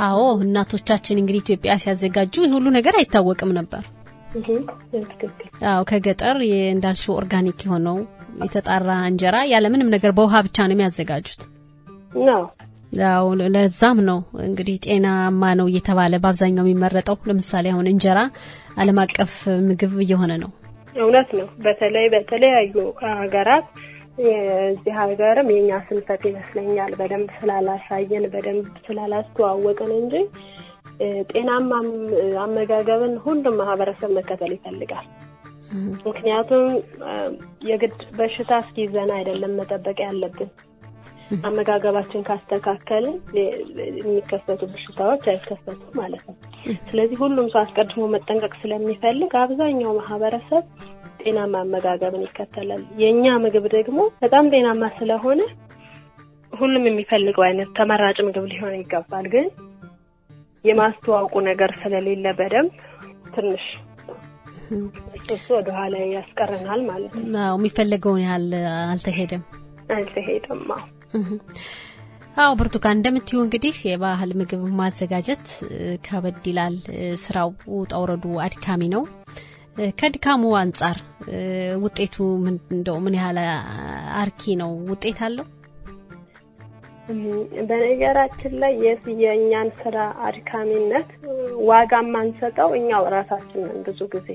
አዎ 0.00 0.22
እናቶቻችን 0.44 1.20
እንግዲህ 1.20 1.42
ኢትዮጵያ 1.44 1.74
ሲያዘጋጁ 1.82 2.34
ሁሉ 2.54 2.66
ነገር 2.76 2.96
አይታወቅም 2.98 3.52
ነበር። 3.58 3.84
አዎ 5.68 5.80
ከገጠር 5.90 6.38
እንዳልሽው 6.72 7.16
organic 7.20 7.60
የሆነው 7.66 7.98
የተጣራ 8.44 8.90
እንጀራ 9.10 9.36
ያለምንም 9.52 9.92
ነገር 9.94 10.12
በውሃ 10.16 10.42
ብቻ 10.46 10.66
ነው 10.66 10.74
የሚያዘጋጁት። 10.74 11.42
ያው 13.00 13.24
ለዛም 13.54 13.98
ነው 14.08 14.18
እንግዲህ 14.44 14.76
ጤናማ 14.84 15.42
ነው 15.60 15.66
እየተባለ 15.70 16.14
በአብዛኛው 16.22 16.64
የሚመረጠው። 16.64 17.16
ለምሳሌ 17.30 17.66
አሁን 17.72 17.88
እንጀራ 17.92 18.18
ዓለም 18.76 19.00
አቀፍ 19.04 19.34
ምግብ 19.66 19.94
እየሆነ 20.04 20.32
ነው። 20.44 20.50
እውነት 20.96 21.30
ነው። 21.38 21.48
በተለይ 21.64 22.06
በተለያዩ 22.14 22.74
ሀገራት 23.14 23.66
የዚህ 24.26 24.94
ሀገርም 25.00 25.48
የእኛ 25.52 25.78
ስንፈት 25.88 26.22
ይመስለኛል 26.28 26.92
በደንብ 27.00 27.30
ስላላሳየን 27.38 28.24
በደንብ 28.34 28.66
ስላላስተዋወቅን 28.86 29.92
እንጂ 29.98 30.14
ጤናማ 31.30 31.70
አመጋገብን 32.44 33.14
ሁሉም 33.24 33.56
ማህበረሰብ 33.60 34.10
መከተል 34.18 34.52
ይፈልጋል። 34.56 35.06
ምክንያቱም 36.06 36.64
የግድ 37.68 37.98
በሽታ 38.18 38.52
እስኪይዘን 38.62 39.10
አይደለም 39.16 39.56
መጠበቅ 39.60 39.98
ያለብን። 40.04 40.50
አመጋገባችን 41.42 42.26
ካስተካከልን 42.26 43.16
የሚከሰቱ 43.98 44.60
በሽታዎች 44.72 45.24
አይከሰቱም 45.32 45.94
ማለት 46.00 46.22
ነው። 46.28 46.36
ስለዚህ 46.88 47.16
ሁሉም 47.22 47.46
ሰው 47.52 47.60
አስቀድሞ 47.62 48.06
መጠንቀቅ 48.14 48.52
ስለሚፈልግ 48.62 49.32
አብዛኛው 49.42 49.92
ማህበረሰብ 50.00 50.64
ጤናማ 51.22 51.54
አመጋገብን 51.64 52.26
ይከተላል። 52.26 52.82
የእኛ 53.02 53.24
ምግብ 53.44 53.64
ደግሞ 53.74 54.00
በጣም 54.22 54.50
ጤናማ 54.52 54.90
ስለሆነ 54.98 55.40
ሁሉም 56.52 56.84
የሚፈልገው 56.88 57.44
አይነት 57.46 57.70
ተመራጭ 57.78 58.18
ምግብ 58.26 58.44
ሊሆን 58.52 58.76
ይገባል። 58.78 59.26
ግን 59.34 59.46
የማስተዋወቁ 60.64 61.34
ነገር 61.48 61.72
ስለሌለ 61.82 62.26
በደንብ 62.38 62.72
ትንሽ 63.34 63.64
እሱ 65.34 65.46
ወደኋላ 65.56 65.96
ያስቀረናል 66.14 66.80
ማለት 66.88 67.12
ነው። 67.16 67.26
የሚፈለገውን 67.52 68.22
ያህል 68.24 68.46
አልተሄደም 68.86 69.42
አልተሄደም። 69.96 70.62
አዎ 72.36 72.50
ብርቱካን፣ 72.58 72.96
እንደምትይው 72.96 73.40
እንግዲህ 73.44 73.76
የባህል 73.88 74.30
ምግብ 74.38 74.62
ማዘጋጀት 74.80 75.44
ከበድ 76.06 76.44
ይላል። 76.50 76.74
ስራው 77.22 77.50
ውጣ 77.74 77.92
አድካሚ 78.46 78.82
ነው። 78.94 79.04
ከድካሙ 80.00 80.42
አንጻር 80.60 80.98
ውጤቱ 81.82 82.16
እንደው 82.72 82.98
ምን 83.04 83.16
ያህል 83.18 83.38
አርኪ 84.20 84.54
ነው? 84.60 84.70
ውጤት 84.90 85.18
አለው? 85.26 85.46
በነገራችን 87.68 88.54
ላይ 88.62 88.72
የእኛን 89.22 89.68
ስራ 89.82 89.96
አድካሚነት 90.28 91.10
ዋጋ 91.68 91.92
የማንሰጠው 92.02 92.70
እኛው 92.78 93.02
እራሳችንን 93.10 93.76
ብዙ 93.86 94.00
ጊዜ 94.14 94.28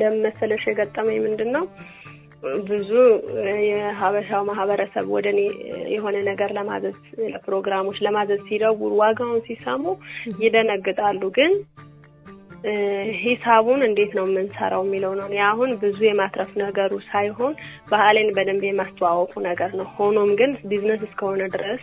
ለመሰለሽ 0.00 0.64
የገጠመኝ 0.68 1.18
ምንድን 1.24 1.50
ነው 1.56 1.64
ብዙ 2.68 2.90
የሀበሻው 3.68 4.42
ማህበረሰብ 4.48 5.06
ወደ 5.14 5.26
እኔ 5.34 5.40
የሆነ 5.94 6.16
ነገር 6.28 6.50
ለማዘዝ 6.56 6.96
ለፕሮግራሞች 7.32 7.98
ለማዘዝ 8.06 8.40
ሲደውሉ 8.48 8.92
ዋጋውን 9.00 9.40
ሲሰሙ 9.46 9.84
ይደነግጣሉ። 10.42 11.22
ግን 11.38 11.52
ሂሳቡን 13.22 13.80
እንዴት 13.86 14.12
ነው 14.18 14.24
የምንሰራው 14.28 14.82
የሚለው 14.86 15.12
ነው። 15.18 15.26
አሁን 15.48 15.70
ብዙ 15.82 15.98
የማትረፍ 16.06 16.52
ነገሩ 16.62 16.92
ሳይሆን 17.10 17.54
ባህሌን 17.90 18.30
በደንብ 18.36 18.62
የማስተዋወቁ 18.66 19.34
ነገር 19.48 19.72
ነው። 19.80 19.88
ሆኖም 19.96 20.30
ግን 20.40 20.52
ቢዝነስ 20.70 21.02
እስከሆነ 21.08 21.42
ድረስ 21.54 21.82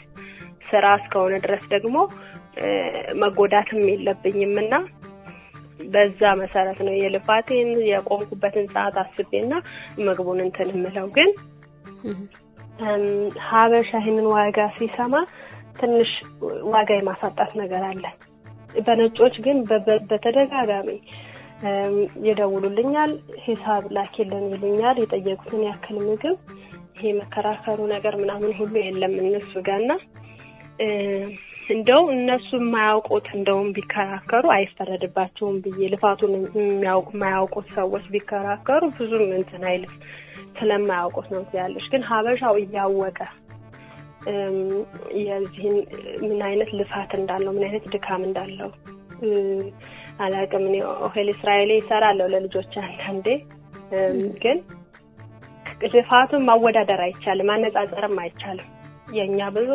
ስራ 0.72 0.88
እስከሆነ 1.00 1.36
ድረስ 1.46 1.64
ደግሞ 1.76 1.96
መጎዳትም 3.22 3.82
የለብኝም 3.92 4.56
እና 4.64 4.74
በዛ 5.94 6.22
መሰረት 6.42 6.80
ነው 6.88 6.94
የልፋቴን 6.98 7.70
የቆምኩበትን 7.90 8.68
ሰዓት 8.74 8.98
አስቤና 9.04 9.54
ምግቡን 10.02 10.40
እንትን 10.46 10.70
የምለው። 10.74 11.08
ግን 11.18 11.30
ሀበሻ 13.48 13.90
ይህንን 14.00 14.28
ዋጋ 14.34 14.60
ሲሰማ 14.78 15.16
ትንሽ 15.80 16.12
ዋጋ 16.74 16.90
የማሳጣት 16.98 17.52
ነገር 17.62 17.84
አለ። 17.90 18.04
በነጮች 18.86 19.36
ግን 19.46 19.58
በተደጋጋሚ 20.10 20.90
ይደውሉልኛል፣ 22.26 23.12
ሂሳብ 23.44 23.84
ላኪልን 23.96 24.46
ይሉኛል። 24.54 24.98
የጠየቁትን 25.02 25.64
ያክል 25.68 25.98
ምግብ 26.08 26.38
ይሄ 26.96 27.12
መከራከሩ 27.20 27.80
ነገር 27.94 28.14
ምናምን 28.22 28.52
ሁሉ 28.58 28.74
የለም 28.82 29.14
እነሱ 29.22 29.54
ጋርና 29.68 29.92
እንደው 31.70 32.04
እነሱ 32.14 32.50
የማያውቁት 32.58 33.28
እንደውም 33.36 33.68
ቢከራከሩ 33.76 34.46
አይፈረድባቸውም 34.56 35.58
ብዬ 35.66 35.90
ልፋቱን 35.94 36.34
የማያውቁት 36.86 37.68
ሰዎች 37.78 38.06
ቢከራከሩ 38.14 38.90
ብዙም 38.98 39.26
እንትን 39.38 39.64
አይልም 39.70 39.94
ስለማያውቁት 40.58 41.28
ነው 41.34 41.44
ያለሽ። 41.60 41.86
ግን 41.94 42.04
ሀበሻው 42.10 42.56
እያወቀ 42.62 43.20
የዚህን 45.22 45.78
ምን 46.24 46.42
አይነት 46.50 46.72
ልፋት 46.80 47.14
እንዳለው 47.20 47.54
ምን 47.56 47.64
አይነት 47.68 47.86
ድካም 47.94 48.24
እንዳለው 48.28 48.72
አላውቅም። 50.20 50.66
እኔ 50.70 50.76
ኦሄል 51.06 51.30
እስራኤሌ 51.34 51.72
ይሰራለሁ 51.80 52.28
ለልጆች 52.34 52.74
አንዳንዴ፣ 52.84 53.28
ግን 54.44 54.60
ልፋቱን 55.94 56.46
ማወዳደር 56.48 57.02
አይቻልም፣ 57.06 57.50
ማነጻጸርም 57.50 58.18
አይቻልም። 58.24 58.70
የእኛ 59.12 59.50
ብዙ 59.56 59.70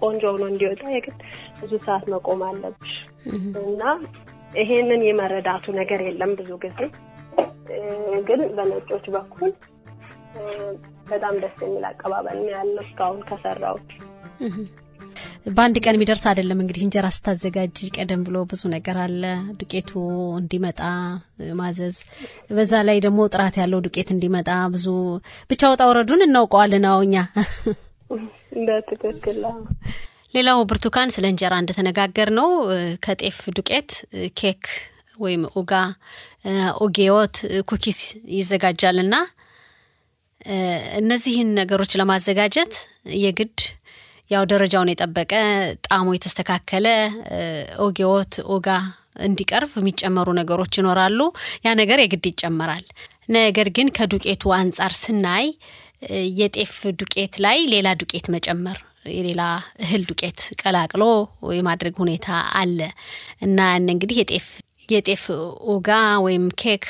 ቆንጆ 0.00 0.22
ሆኖ 0.32 0.44
እንዲወጣ 0.52 0.82
የግድ 0.94 1.18
ብዙ 1.60 1.72
ሰዓት 1.86 2.04
መቆም 2.12 2.42
አለብሽ 2.48 2.94
እና 3.64 3.82
ይሄንን 4.60 5.02
የመረዳቱ 5.06 5.64
ነገር 5.80 6.00
የለም 6.06 6.32
ብዙ 6.40 6.50
ጊዜ። 6.64 6.80
ግን 8.28 8.40
በነጮች 8.56 9.04
በኩል 9.14 9.52
በጣም 11.10 11.34
ደስ 11.42 11.56
የሚል 11.64 11.84
አቀባበል 11.88 12.38
ነው 12.40 12.50
ያለው 12.54 12.82
እስካሁን 12.84 13.20
ከሰራሁት። 13.28 13.88
በአንድ 15.48 15.76
ቀን 15.82 15.96
የሚደርስ 15.96 16.24
አይደለም 16.30 16.58
እንግዲህ 16.62 16.82
እንጀራ 16.84 17.06
ስታዘጋጅ 17.16 17.78
ቀደም 17.96 18.20
ብሎ 18.26 18.36
ብዙ 18.50 18.62
ነገር 18.74 18.96
አለ። 19.04 19.22
ዱቄቱ 19.60 19.90
እንዲመጣ 20.40 20.80
ማዘዝ፣ 21.60 21.96
በዛ 22.50 22.82
ላይ 22.88 22.98
ደግሞ 23.06 23.26
ጥራት 23.32 23.56
ያለው 23.62 23.82
ዱቄት 23.86 24.10
እንዲመጣ 24.14 24.50
ብዙ 24.74 24.86
ብቻ 25.50 25.70
ወጣ 25.72 25.82
ውረዱን 25.90 26.26
እናውቀዋለን። 26.26 26.86
አዎ 26.92 27.00
እኛ 27.08 27.16
በትክክል 28.66 29.40
ሌላው 30.34 30.58
ብርቱካን 30.70 31.12
ስለ 31.14 31.24
እንጀራ 31.30 31.54
እንደተነጋገር 31.62 32.28
ነው 32.38 32.48
ከጤፍ 33.04 33.38
ዱቄት 33.56 33.90
ኬክ 34.40 34.62
ወይም 35.18 35.42
עוגה፣ 35.54 35.72
עוגיות፣ 36.84 37.36
cookies 37.70 38.00
ይዘጋጃልና 38.36 39.14
እነዚህን 41.00 41.50
ነገሮች 41.58 41.92
ለማዘጋጀት 42.00 42.72
የግድ 43.22 43.58
ያው 44.30 44.44
ደረጃውን 44.52 44.90
የጠበቀ 44.92 45.32
ጣዕሙ 45.86 46.08
የተስተካከለ 46.14 46.86
עוגיות 47.86 48.34
עוגה 48.54 48.68
እንዲቀርብ 49.26 49.72
የሚጨመሩ 49.78 50.28
ነገሮች 50.38 50.74
ይኖራሉ። 50.80 51.20
ያ 51.66 51.74
ነገር 51.80 51.98
የግድ 52.02 52.26
ይጨመራል። 52.30 52.84
ነገር 53.36 53.68
ግን 53.76 53.88
ከዱቄቱ 53.98 54.52
አንጻር 54.58 54.92
ስናይ 55.00 55.46
የጤፍ 56.38 56.72
ዱቄት 57.00 57.34
ላይ 57.44 57.58
ሌላ 57.72 57.88
ዱቄት 58.00 58.26
መጨመር 58.34 58.78
የሌላ 59.12 59.42
እህል 59.84 60.02
ዱቄት 60.10 60.40
ቀላቅሎ 60.60 61.04
የማድረግ 61.56 61.94
ሁኔታ 62.02 62.28
አለ 62.60 62.78
እና 63.46 63.58
ያን 63.70 63.88
እንግዲህ 63.94 64.18
የጤፍ 64.20 64.46
የጤፍ 64.88 65.24
ኦጋ 65.74 65.88
ወይም 66.24 66.44
ኬክ 66.62 66.84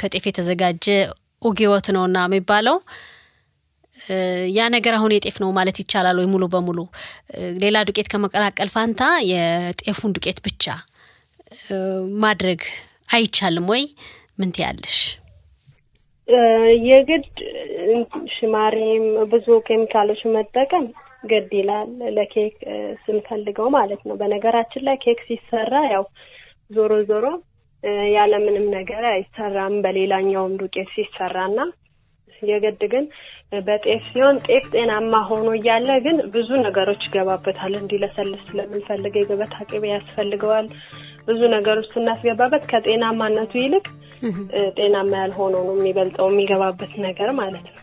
ከጤፍ 0.00 0.24
የተዘጋጀ 0.28 0.86
ኦጌዎት 1.42 1.86
ነውና 1.96 2.18
የሚባለው 2.26 2.76
ያ 4.56 4.68
ነገር 4.74 4.94
አሁን 4.96 5.12
የጤፍ 5.14 5.36
ነው 5.42 5.50
ማለት 5.58 5.76
ይቻላል 5.82 6.16
ወይ? 6.20 6.26
ሙሉ 6.32 6.44
በሙሉ 6.54 6.78
ሌላ 7.62 7.76
ዱቄት 7.88 8.08
ከመቀላቀል 8.12 8.70
ፋንታ 8.74 9.02
የጤፉን 9.30 10.14
ዱቄት 10.16 10.38
ብቻ 10.46 10.64
ማድረግ 12.24 12.62
አይቻልም 13.14 13.66
ወይ? 13.72 13.82
ምን 14.38 14.50
ትያለሽ? 14.56 14.98
የግድ 16.88 17.26
ሽማሬም 18.34 19.04
ብዙ 19.32 19.46
ኬሚካሎች 19.68 20.20
መጠቀም 20.36 20.86
ግድ 21.24 21.50
ይላል 21.58 21.90
ለኬክ 22.16 22.56
ስንፈልገው 23.04 23.68
ማለት 23.76 24.02
ነው። 24.08 24.16
በነገራችን 24.20 24.84
ላይ 24.88 24.96
ኬክ 25.04 25.20
ሲሰራ 25.28 25.74
ያው 25.92 26.04
ዞሮ 26.70 26.92
ዞሮ 27.10 27.24
ያለምንም 28.14 28.66
ነገር 28.76 29.02
አይሰራም 29.10 29.74
በሌላኛውም 29.84 30.52
ዱቄት 30.60 30.90
ሲሰራና 30.94 31.58
የግድ 32.42 32.82
ግን 32.92 33.04
በጤፍ 33.66 34.04
ሲሆን 34.10 34.36
ጤፍ 34.46 34.64
ጤናማ 34.72 35.14
ሆኖ 35.28 35.48
እያለ 35.58 35.88
ግን 36.06 36.16
ብዙ 36.34 36.48
ነገሮች 36.64 37.02
ይገባበታል። 37.06 37.74
እንዲለሰልስ 37.80 38.42
ስለምንፈልግ 38.48 39.14
የገበታ 39.18 39.56
ቅቤ 39.70 39.84
ያስፈልገዋል። 39.92 40.68
ብዙ 41.28 41.40
ነገሮች 41.54 41.86
ስናስገባበት 41.92 42.64
ከጤናማነቱ 42.72 43.52
ይልቅ 43.60 43.86
ጤናማ 44.76 45.12
ያልሆነው 45.22 45.62
ነው 45.68 45.74
የሚበልጠው 45.78 46.28
የሚገባበት 46.30 46.92
ነገር 47.06 47.30
ማለት 47.40 47.66
ነው። 47.68 47.80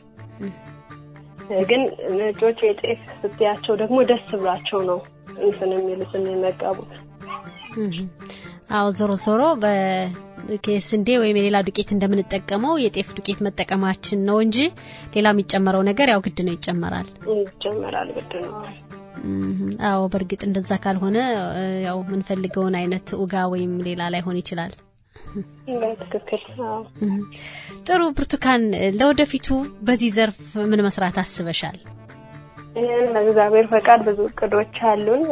ግን 1.69 1.81
ነጮች 2.17 2.59
የጤፍ 2.65 2.99
ስትያቸው 3.21 3.73
ደግሞ 3.81 3.97
ደስ 4.09 4.27
ብሏቸው 4.35 4.81
ነው 4.89 4.99
እንትን 5.43 5.71
የሚሉት 5.75 6.11
የሚመገቡት። 6.17 6.91
አዎ 8.71 8.85
ዞሮ 8.97 9.11
ዞሮ 9.23 9.41
በስንዴ 9.61 11.07
ወይም 11.21 11.37
የሌላ 11.39 11.57
ዱቄት 11.67 11.89
እንደምንጠቀመው 11.95 12.73
የጤፍ 12.83 13.09
ዱቄት 13.17 13.39
መጠቀማችን 13.47 14.21
ነው 14.29 14.37
እንጂ 14.45 14.57
ሌላ 15.15 15.27
የሚጨመረው 15.33 15.83
ነገር 15.89 16.09
ያው 16.13 16.21
ግድ 16.27 16.39
ነው 16.47 16.53
ይጨመራል 16.55 17.09
ይጨመራል 17.41 18.09
ግድ 18.17 18.33
ነው። 18.43 18.53
አዎ 19.89 20.01
በእርግጥ 20.13 20.41
እንደዛ 20.47 20.71
ካልሆነ 20.83 21.17
ያው 21.85 21.99
የምንፈልገውን 22.03 22.77
አይነት 22.79 23.09
ኡጋ 23.19 23.43
ወይም 23.53 23.73
ሌላ 23.87 24.09
ላይሆን 24.15 24.39
ይችላል። 24.41 24.73
በትክክል 25.81 26.43
ጥሩ። 27.85 28.01
ብርቱካን 28.17 28.63
ለወደፊቱ 28.99 29.47
በዚህ 29.87 30.11
ዘርፍ 30.17 30.39
ምን 30.71 30.83
መስራት 30.87 31.17
አስበሻል? 31.21 31.77
ይህን 32.77 33.07
በእግዚአብሔር 33.13 33.65
ፈቃድ 33.71 34.01
ብዙ 34.07 34.19
እቅዶች 34.29 34.77
አሉን። 34.89 35.23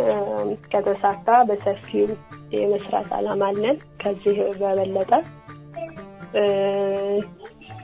ከተሳካ 0.71 1.27
በሰፊው 1.49 2.09
የመስራት 2.55 3.09
አላማ 3.17 3.43
አለን። 3.51 3.77
ከዚህ 4.01 4.38
በበለጠ 4.62 5.12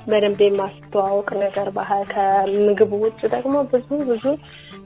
በደንብ 0.07 0.39
የማስተዋወቅ 0.43 1.29
ነገር 1.43 1.67
ባህል 1.77 2.03
ከምግቡ 2.11 2.91
ውጭ 3.05 3.21
ደግሞ 3.33 3.55
ብዙ 3.71 3.87
ብዙ 4.09 4.25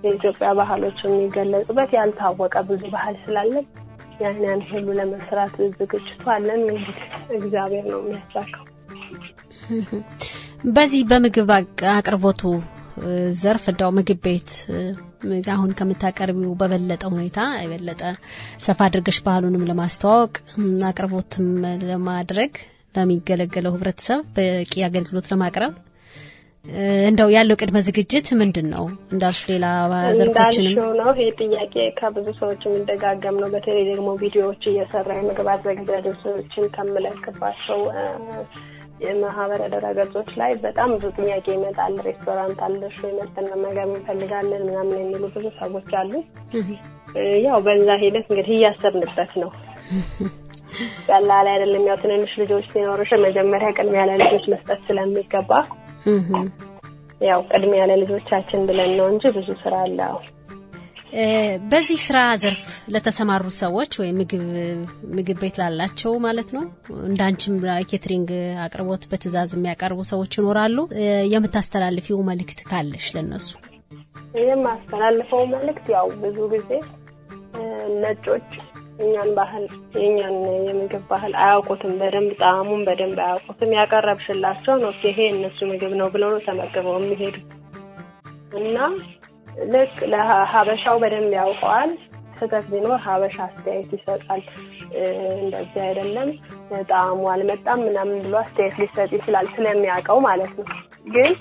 የኢትዮጵያ 0.03 0.49
ባህሎች 0.59 0.99
የሚገለጹበት 1.05 1.91
ያልታወቀ 1.97 2.55
ብዙ 2.69 2.83
ባህል 2.93 3.15
ስላለን 3.23 3.65
ያን 4.19 4.39
ያን 4.45 4.61
ሁሉ 4.69 4.87
ለመስራት 4.97 5.53
ዝግጅቱ 5.73 6.23
አለን። 6.33 6.61
እንግዲህ 6.67 6.97
እግዚአብሔር 7.37 7.85
ነው 7.91 7.99
የሚያሳካው። 8.03 8.65
በዚህ 10.75 11.01
በምግብ 11.09 11.49
አቅርቦቱ 11.91 12.41
ዘርፍ 13.41 13.65
እንዳው 13.71 13.91
ምግብ 13.97 14.19
ቤት 14.25 14.49
አሁን 15.53 15.69
ከምታቀርቢው 15.77 16.51
በበለጠ 16.59 17.03
ሁኔታ 17.13 17.39
የበለጠ 17.61 18.01
ሰፋ 18.65 18.79
አድርገሽ 18.87 19.17
ባህሉንም 19.25 19.67
ለማስተዋወቅ 19.69 20.33
አቅርቦትም 20.89 21.47
ለማድረግ 21.83 22.53
ለሚገለገለው 22.95 23.73
ሕብረተሰብ 23.75 24.21
በቂ 24.37 24.73
አገልግሎት 24.87 25.27
ለማቅረብ 25.31 25.73
እንደው 27.07 27.29
ያለው 27.33 27.55
ቅድመ 27.61 27.77
ዝግጅት 27.85 28.27
ምንድን 28.39 28.67
ነው? 28.73 28.83
እንዳልሽ 29.13 29.41
ሌላ 29.51 29.65
ዘርፎችንም 30.19 30.73
ነው። 30.99 31.09
ይህ 31.19 31.29
ጥያቄ 31.41 31.75
ከብዙ 31.99 32.27
ሰዎች 32.39 32.61
የሚደጋገም 32.67 33.37
ነው። 33.43 33.49
በተለይ 33.53 33.85
ደግሞ 33.91 34.09
ቪዲዮዎች 34.21 34.63
እየሰራ 34.71 35.09
የምግብ 35.17 35.49
ከምለክባቸው 36.75 37.79
የማህበረ 39.03 39.61
ድረገጾች 39.73 40.29
ላይ 40.39 40.51
በጣም 40.63 40.89
ብዙ 40.95 41.05
ጥያቄ 41.19 41.45
ይመጣል። 41.53 41.93
ሬስቶራንት 42.07 42.59
አለሽ 42.65 42.95
ወይ 43.03 43.13
መጠን 43.19 43.45
መመገብ 43.53 43.91
እንፈልጋለን 43.91 44.63
ምናምን 44.69 44.97
የሚሉ 45.01 45.23
ብዙ 45.35 45.45
ሰዎች 45.59 45.91
አሉ። 46.01 46.11
ያው 47.45 47.59
በዛ 47.67 47.89
ሂደት 48.03 48.27
እንግዲህ 48.29 48.55
እያሰብንበት 48.57 49.31
ነው። 49.43 49.51
ቀላል 51.07 51.47
አይደለም። 51.53 51.85
ያው 51.89 51.97
ትንንሽ 52.03 52.33
ልጆች 52.41 52.65
ሲኖርሽ 52.73 53.11
መጀመሪያ 53.25 53.69
ቅድሚያ 53.77 54.03
ለልጆች 54.11 54.45
መስጠት 54.53 54.81
ስለሚገባ 54.89 55.51
ያው 57.21 57.39
ቅድሚያ 57.49 57.81
ለልጆቻችን 57.89 58.61
ብለን 58.67 58.91
ነው 58.99 59.07
እንጂ 59.13 59.23
ብዙ 59.37 59.49
ስራ 59.63 59.75
አለ። 59.85 59.99
በዚህ 61.71 61.99
ስራ 62.03 62.17
ዘርፍ 62.41 62.63
ለተሰማሩ 62.93 63.45
ሰዎች 63.59 63.91
ወይም 64.01 64.17
ምግብ 65.15 65.39
ቤት 65.41 65.55
ላላቸው 65.61 66.11
ማለት 66.25 66.49
ነው 66.55 66.63
እንዳንቺም 67.07 67.55
catering 67.91 68.29
አቅርቦት 68.65 69.03
በትዕዛዝ 69.11 69.53
የሚያቀርቡ 69.55 69.99
ሰዎች 70.11 70.37
ይኖራሉ። 70.39 70.77
የምታስተላልፊው 71.33 72.19
መልእክት 72.29 72.61
ካለሽ 72.69 73.07
ለነሱ? 73.17 73.49
የማስተላልፈው 74.43 75.43
መልእክት 75.53 75.87
ያው 75.95 76.07
ብዙ 76.23 76.37
ጊዜ 76.53 76.71
ነጮች 78.03 78.49
የኛን 78.99 79.29
ባህል 79.35 79.65
የኛን 79.99 80.35
የምግብ 80.67 81.03
ባህል 81.11 81.33
አያውቁትም። 81.43 81.93
በደንብ 81.99 82.31
ጣዕሙን 82.41 82.81
በደንብ 82.87 83.19
አያውቁትም። 83.25 83.75
ያቀረብሽላቸው 83.77 84.75
ነው 84.83 84.91
ይሄ 85.05 85.19
እነሱ 85.33 85.59
ምግብ 85.69 85.93
ነው 86.01 86.09
ብለው 86.13 86.31
ነው 86.33 86.41
ተመግበው 86.47 86.97
የሚሄዱ 86.99 87.35
እና 88.59 88.77
ልክ 89.67 89.95
ለሀበሻው 90.11 90.97
በደንብ 91.03 91.31
ያውቀዋል። 91.39 91.91
ስህተት 92.37 92.65
ቢኖር 92.71 92.99
ሀበሻ 93.05 93.37
አስተያየት 93.45 93.89
ይሰጣል። 93.95 94.41
እንደዚህ 95.37 95.81
አይደለም 95.87 96.29
ጣዕሙ 96.89 97.21
አልመጣም 97.33 97.79
ምናምን 97.87 98.19
ብሎ 98.25 98.35
አስተያየት 98.41 98.77
ሊሰጥ 98.81 99.09
ይችላል 99.17 99.47
ስለሚያውቀው 99.55 100.19
ማለት 100.27 100.53
ነው። 100.59 100.67
ግን 101.07 101.33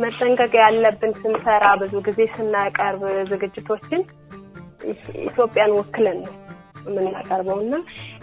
መጠንቀቅ 0.00 0.52
ያለብን 0.60 1.12
ስንሰራ 1.18 1.64
ብዙ 1.82 1.94
ጊዜ 2.06 2.20
ስናቀርብ 2.32 3.02
ዝግጅቶችን 3.30 4.02
ኢትዮጵያን 5.24 5.76
ወክለን 5.78 6.18
ነው 6.24 6.32
የምናቀርበው 6.86 7.58
እና 7.64 7.74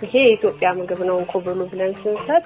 ይሄ 0.04 0.14
የኢትዮጵያ 0.24 0.70
ምግብ 0.80 1.02
ነው 1.10 1.18
እንኩ 1.22 1.42
ብሉ 1.46 1.62
ብለን 1.72 1.94
ስንሰጥ 2.02 2.46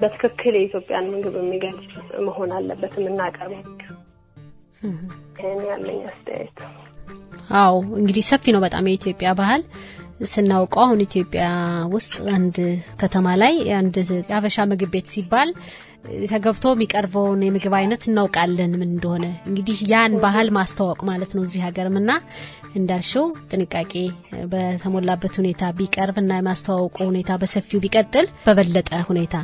በትክክል 0.00 0.54
የኢትዮጵያን 0.56 1.06
ምግብ 1.12 1.36
የሚገልጽ 1.40 1.92
መሆን 2.26 2.50
አለበት 2.56 2.94
የምናቀርበው 2.98 3.62
ይህን 5.36 5.62
ያለኝ 5.70 6.00
አስተያየት። 6.10 6.58
አዎ 7.58 7.74
እንግዲህ 8.00 8.24
ሰፊ 8.28 8.52
ነው 8.54 8.60
በጣም 8.64 8.88
የኢትዮጵያ 8.88 9.30
ባህል 9.40 9.62
ስናውቀው 10.26 10.82
አሁን 10.84 11.00
ኢትዮጵያ 11.04 11.44
ውስጥ 11.94 12.14
አንድ 12.34 12.56
ከተማ 13.00 13.26
ላይ 13.42 13.54
አንድ 13.78 13.96
የሀበሻ 14.02 14.64
ምግብ 14.70 14.90
ቤት 14.94 15.08
ሲባል 15.14 15.50
ተገብቶ 16.30 16.64
የሚቀርበውን 16.72 17.40
የምግብ 17.46 17.74
አይነት 17.78 18.02
እናውቃለን 18.08 18.72
ምን 18.74 18.88
እንደሆነ። 18.88 19.26
እንግዲህ 19.48 19.78
ያን 19.92 20.12
ባህል 20.22 20.48
ማስተዋወቅ 20.56 21.00
ማለት 21.10 21.32
ነው 21.36 21.42
እዚህ 21.46 21.64
ሀገርም 21.66 21.96
እና 22.02 22.10
እንዳልሽው 22.76 23.24
ጥንቃቄ 23.50 23.92
በተሞላበት 24.52 25.34
ሁኔታ 25.40 25.70
ቢቀርብ 25.78 26.16
እና 26.22 26.32
የማስተዋወቁ 26.38 26.96
ሁኔታ 27.10 27.32
በሰፊው 27.42 27.82
ቢቀጥል 27.84 28.26
በበለጠ 28.46 28.90
ሁኔታ 29.08 29.36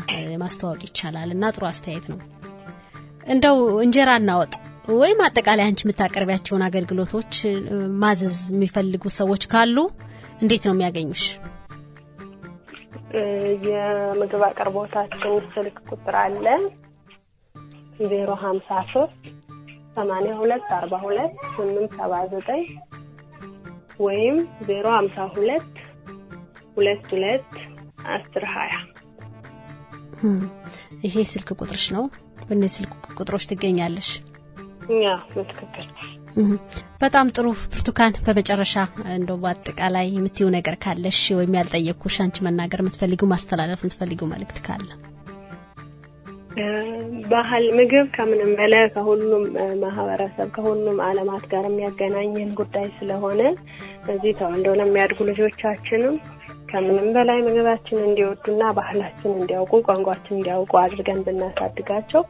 ማስተዋወቅ 0.42 0.82
ይቻላል 0.88 1.30
እና 1.36 1.50
ጥሩ 1.54 1.64
አስተያየት 1.70 2.06
ነው። 2.12 2.18
እንደው 3.26 3.56
እንጀራ 3.84 4.10
እናወጥ 4.20 4.52
ወይም 4.94 5.20
አጠቃላይ 5.26 5.66
አንቺ 5.68 5.80
የምታቀርቢያቸውን 5.84 6.64
አገልግሎቶች 6.68 7.34
ማዘዝ 8.02 8.38
የሚፈልጉ 8.54 9.04
ሰዎች 9.18 9.42
ካሉ 9.52 9.76
እንዴት 10.42 10.64
ነው 10.68 10.74
የሚያገኙሽ? 10.74 11.24
የምግብ 13.66 14.42
አቅርቦታችን 14.46 15.22
ስልክ 15.54 15.76
ቁጥር 15.88 16.16
አለ 16.22 16.46
ዜሮ 18.04 18.30
ሀምሳ 18.42 18.68
ሶስት 18.92 19.18
ሰማንያ 19.96 20.32
ሁለት 20.38 20.68
አርባ 20.76 20.94
ሁለት 21.02 21.34
ስምንት 21.56 21.92
ሰባ 21.98 22.12
ዘጠኝ 22.32 22.62
ወይም 24.02 24.36
ዜሮ 24.66 24.86
ሀምሳ 24.96 25.26
ሁለት 25.34 25.70
ሁለት 26.76 27.04
ሁለት 27.12 27.50
አስር 28.14 28.44
ሀያ 28.52 28.72
ይሄ 31.04 31.14
ስልክ 31.30 31.48
ቁጥርሽ 31.56 31.86
ነው። 31.96 32.04
በእነዚህ 32.42 32.76
ስልክ 32.78 32.92
ቁጥሮች 33.14 33.44
ትገኛለሽ። 33.50 34.10
በትክክል 35.34 35.88
በጣም 37.02 37.26
ጥሩ 37.36 37.46
ብርቱካን፣ 37.72 38.14
በመጨረሻ 38.26 38.74
እንደው 39.14 39.38
በአጠቃላይ 39.42 40.06
የምትይው 40.12 40.48
ነገር 40.56 40.76
ካለሽ 40.84 41.20
ወይም 41.38 41.56
ያልጠየቅኩሽ 41.58 42.16
አንቺ 42.24 42.44
መናገር 42.46 42.82
የምትፈልጊው 42.82 43.30
ማስተላለፍ 43.32 43.82
የምትፈልጊው 43.82 44.30
መልእክት 44.32 44.60
ካለ? 44.66 44.88
ባህል 47.32 47.64
ምግብ 47.76 48.06
ከምንም 48.14 48.50
በላይ 48.58 48.84
ከሁሉም 48.94 49.44
ማህበረሰብ 49.82 50.48
ከሁሉም 50.56 50.98
ዓለማት 51.06 51.44
ጋር 51.52 51.64
የሚያገናኘን 51.68 52.50
ጉዳይ 52.60 52.86
ስለሆነ 52.98 53.40
እዚህ 54.12 54.32
ተወልደው 54.40 54.76
ለሚያድጉ 54.80 55.18
ልጆቻችንም 55.30 56.16
ከምንም 56.70 57.08
በላይ 57.16 57.38
ምግባችን 57.46 58.04
እንዲወዱና 58.04 58.62
ባህላችን 58.76 59.32
እንዲያውቁ 59.34 59.80
ቋንቋችን 59.86 60.36
እንዲያውቁ 60.36 60.72
አድርገን 60.82 61.20
ብናሳድጋቸው 61.26 62.22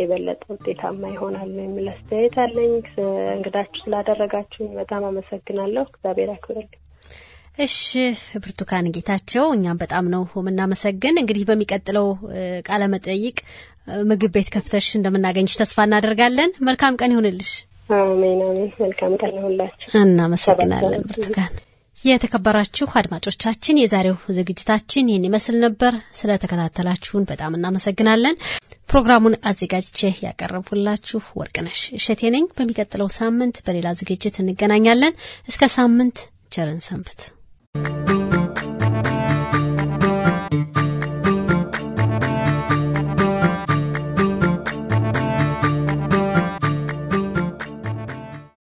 የበለጠ 0.00 0.42
ውጤታማ 0.52 1.02
ይሆናል 1.12 1.50
የሚል 1.60 1.88
አስተያየት 1.94 2.36
አለኝ። 2.44 2.72
እንግዳችሁ 3.34 3.82
ስላደረጋችሁኝ 3.84 4.70
በጣም 4.80 5.04
አመሰግናለሁ። 5.10 5.84
እግዚአብሔር 5.90 6.30
ያክብርልኝ። 6.34 6.80
እሺ 7.60 7.78
ብርቱካን 8.42 8.86
ጌታቸው፣ 8.94 9.46
እኛም 9.54 9.80
በጣም 9.82 10.04
ነው 10.14 10.22
የምናመሰግን። 10.38 11.20
እንግዲህ 11.22 11.44
በሚቀጥለው 11.48 12.06
ቃለ 12.68 12.82
መጠይቅ 12.92 13.36
ምግብ 14.10 14.32
ቤት 14.34 14.48
ከፍተሽ 14.54 14.86
እንደምናገኝሽ 14.98 15.56
ተስፋ 15.60 15.86
እናደርጋለን። 15.88 16.52
መልካም 16.68 16.98
ቀን 17.00 17.12
ይሁንልሽ። 17.14 17.52
አሜን 17.96 18.40
አሜን። 18.46 18.70
መልካም 18.82 19.14
ቀን 19.22 19.34
ይሁንላችሁ። 19.38 19.88
እናመሰግናለን 20.02 21.02
ብርቱካን። 21.08 21.54
የተከበራችሁ 22.04 22.86
አድማጮቻችን 22.98 23.80
የዛሬው 23.80 24.14
ዝግጅታችን 24.36 25.08
ይህን 25.10 25.26
ይመስል 25.28 25.56
ነበር። 25.64 25.94
ስለተከታተላችሁን 26.20 27.26
በጣም 27.30 27.56
እናመሰግናለን። 27.58 28.36
ፕሮግራሙን 28.88 29.36
አዘጋጅቼ 29.48 29.98
ያቀረብኩላችሁ 30.24 31.20
ወርቅነሽ 31.40 31.82
እሸቴ 31.98 32.30
ነኝ። 32.34 32.46
በሚቀጥለው 32.56 33.10
ሳምንት 33.18 33.58
በሌላ 33.66 33.90
ዝግጅት 34.00 34.38
እንገናኛለን። 34.42 35.18
እስከ 35.48 35.68
ሳምንት 35.76 36.18
ቸርን 36.52 36.80
ሰንብት። 36.86 37.20
Thank 37.72 38.10
you. 38.10 38.19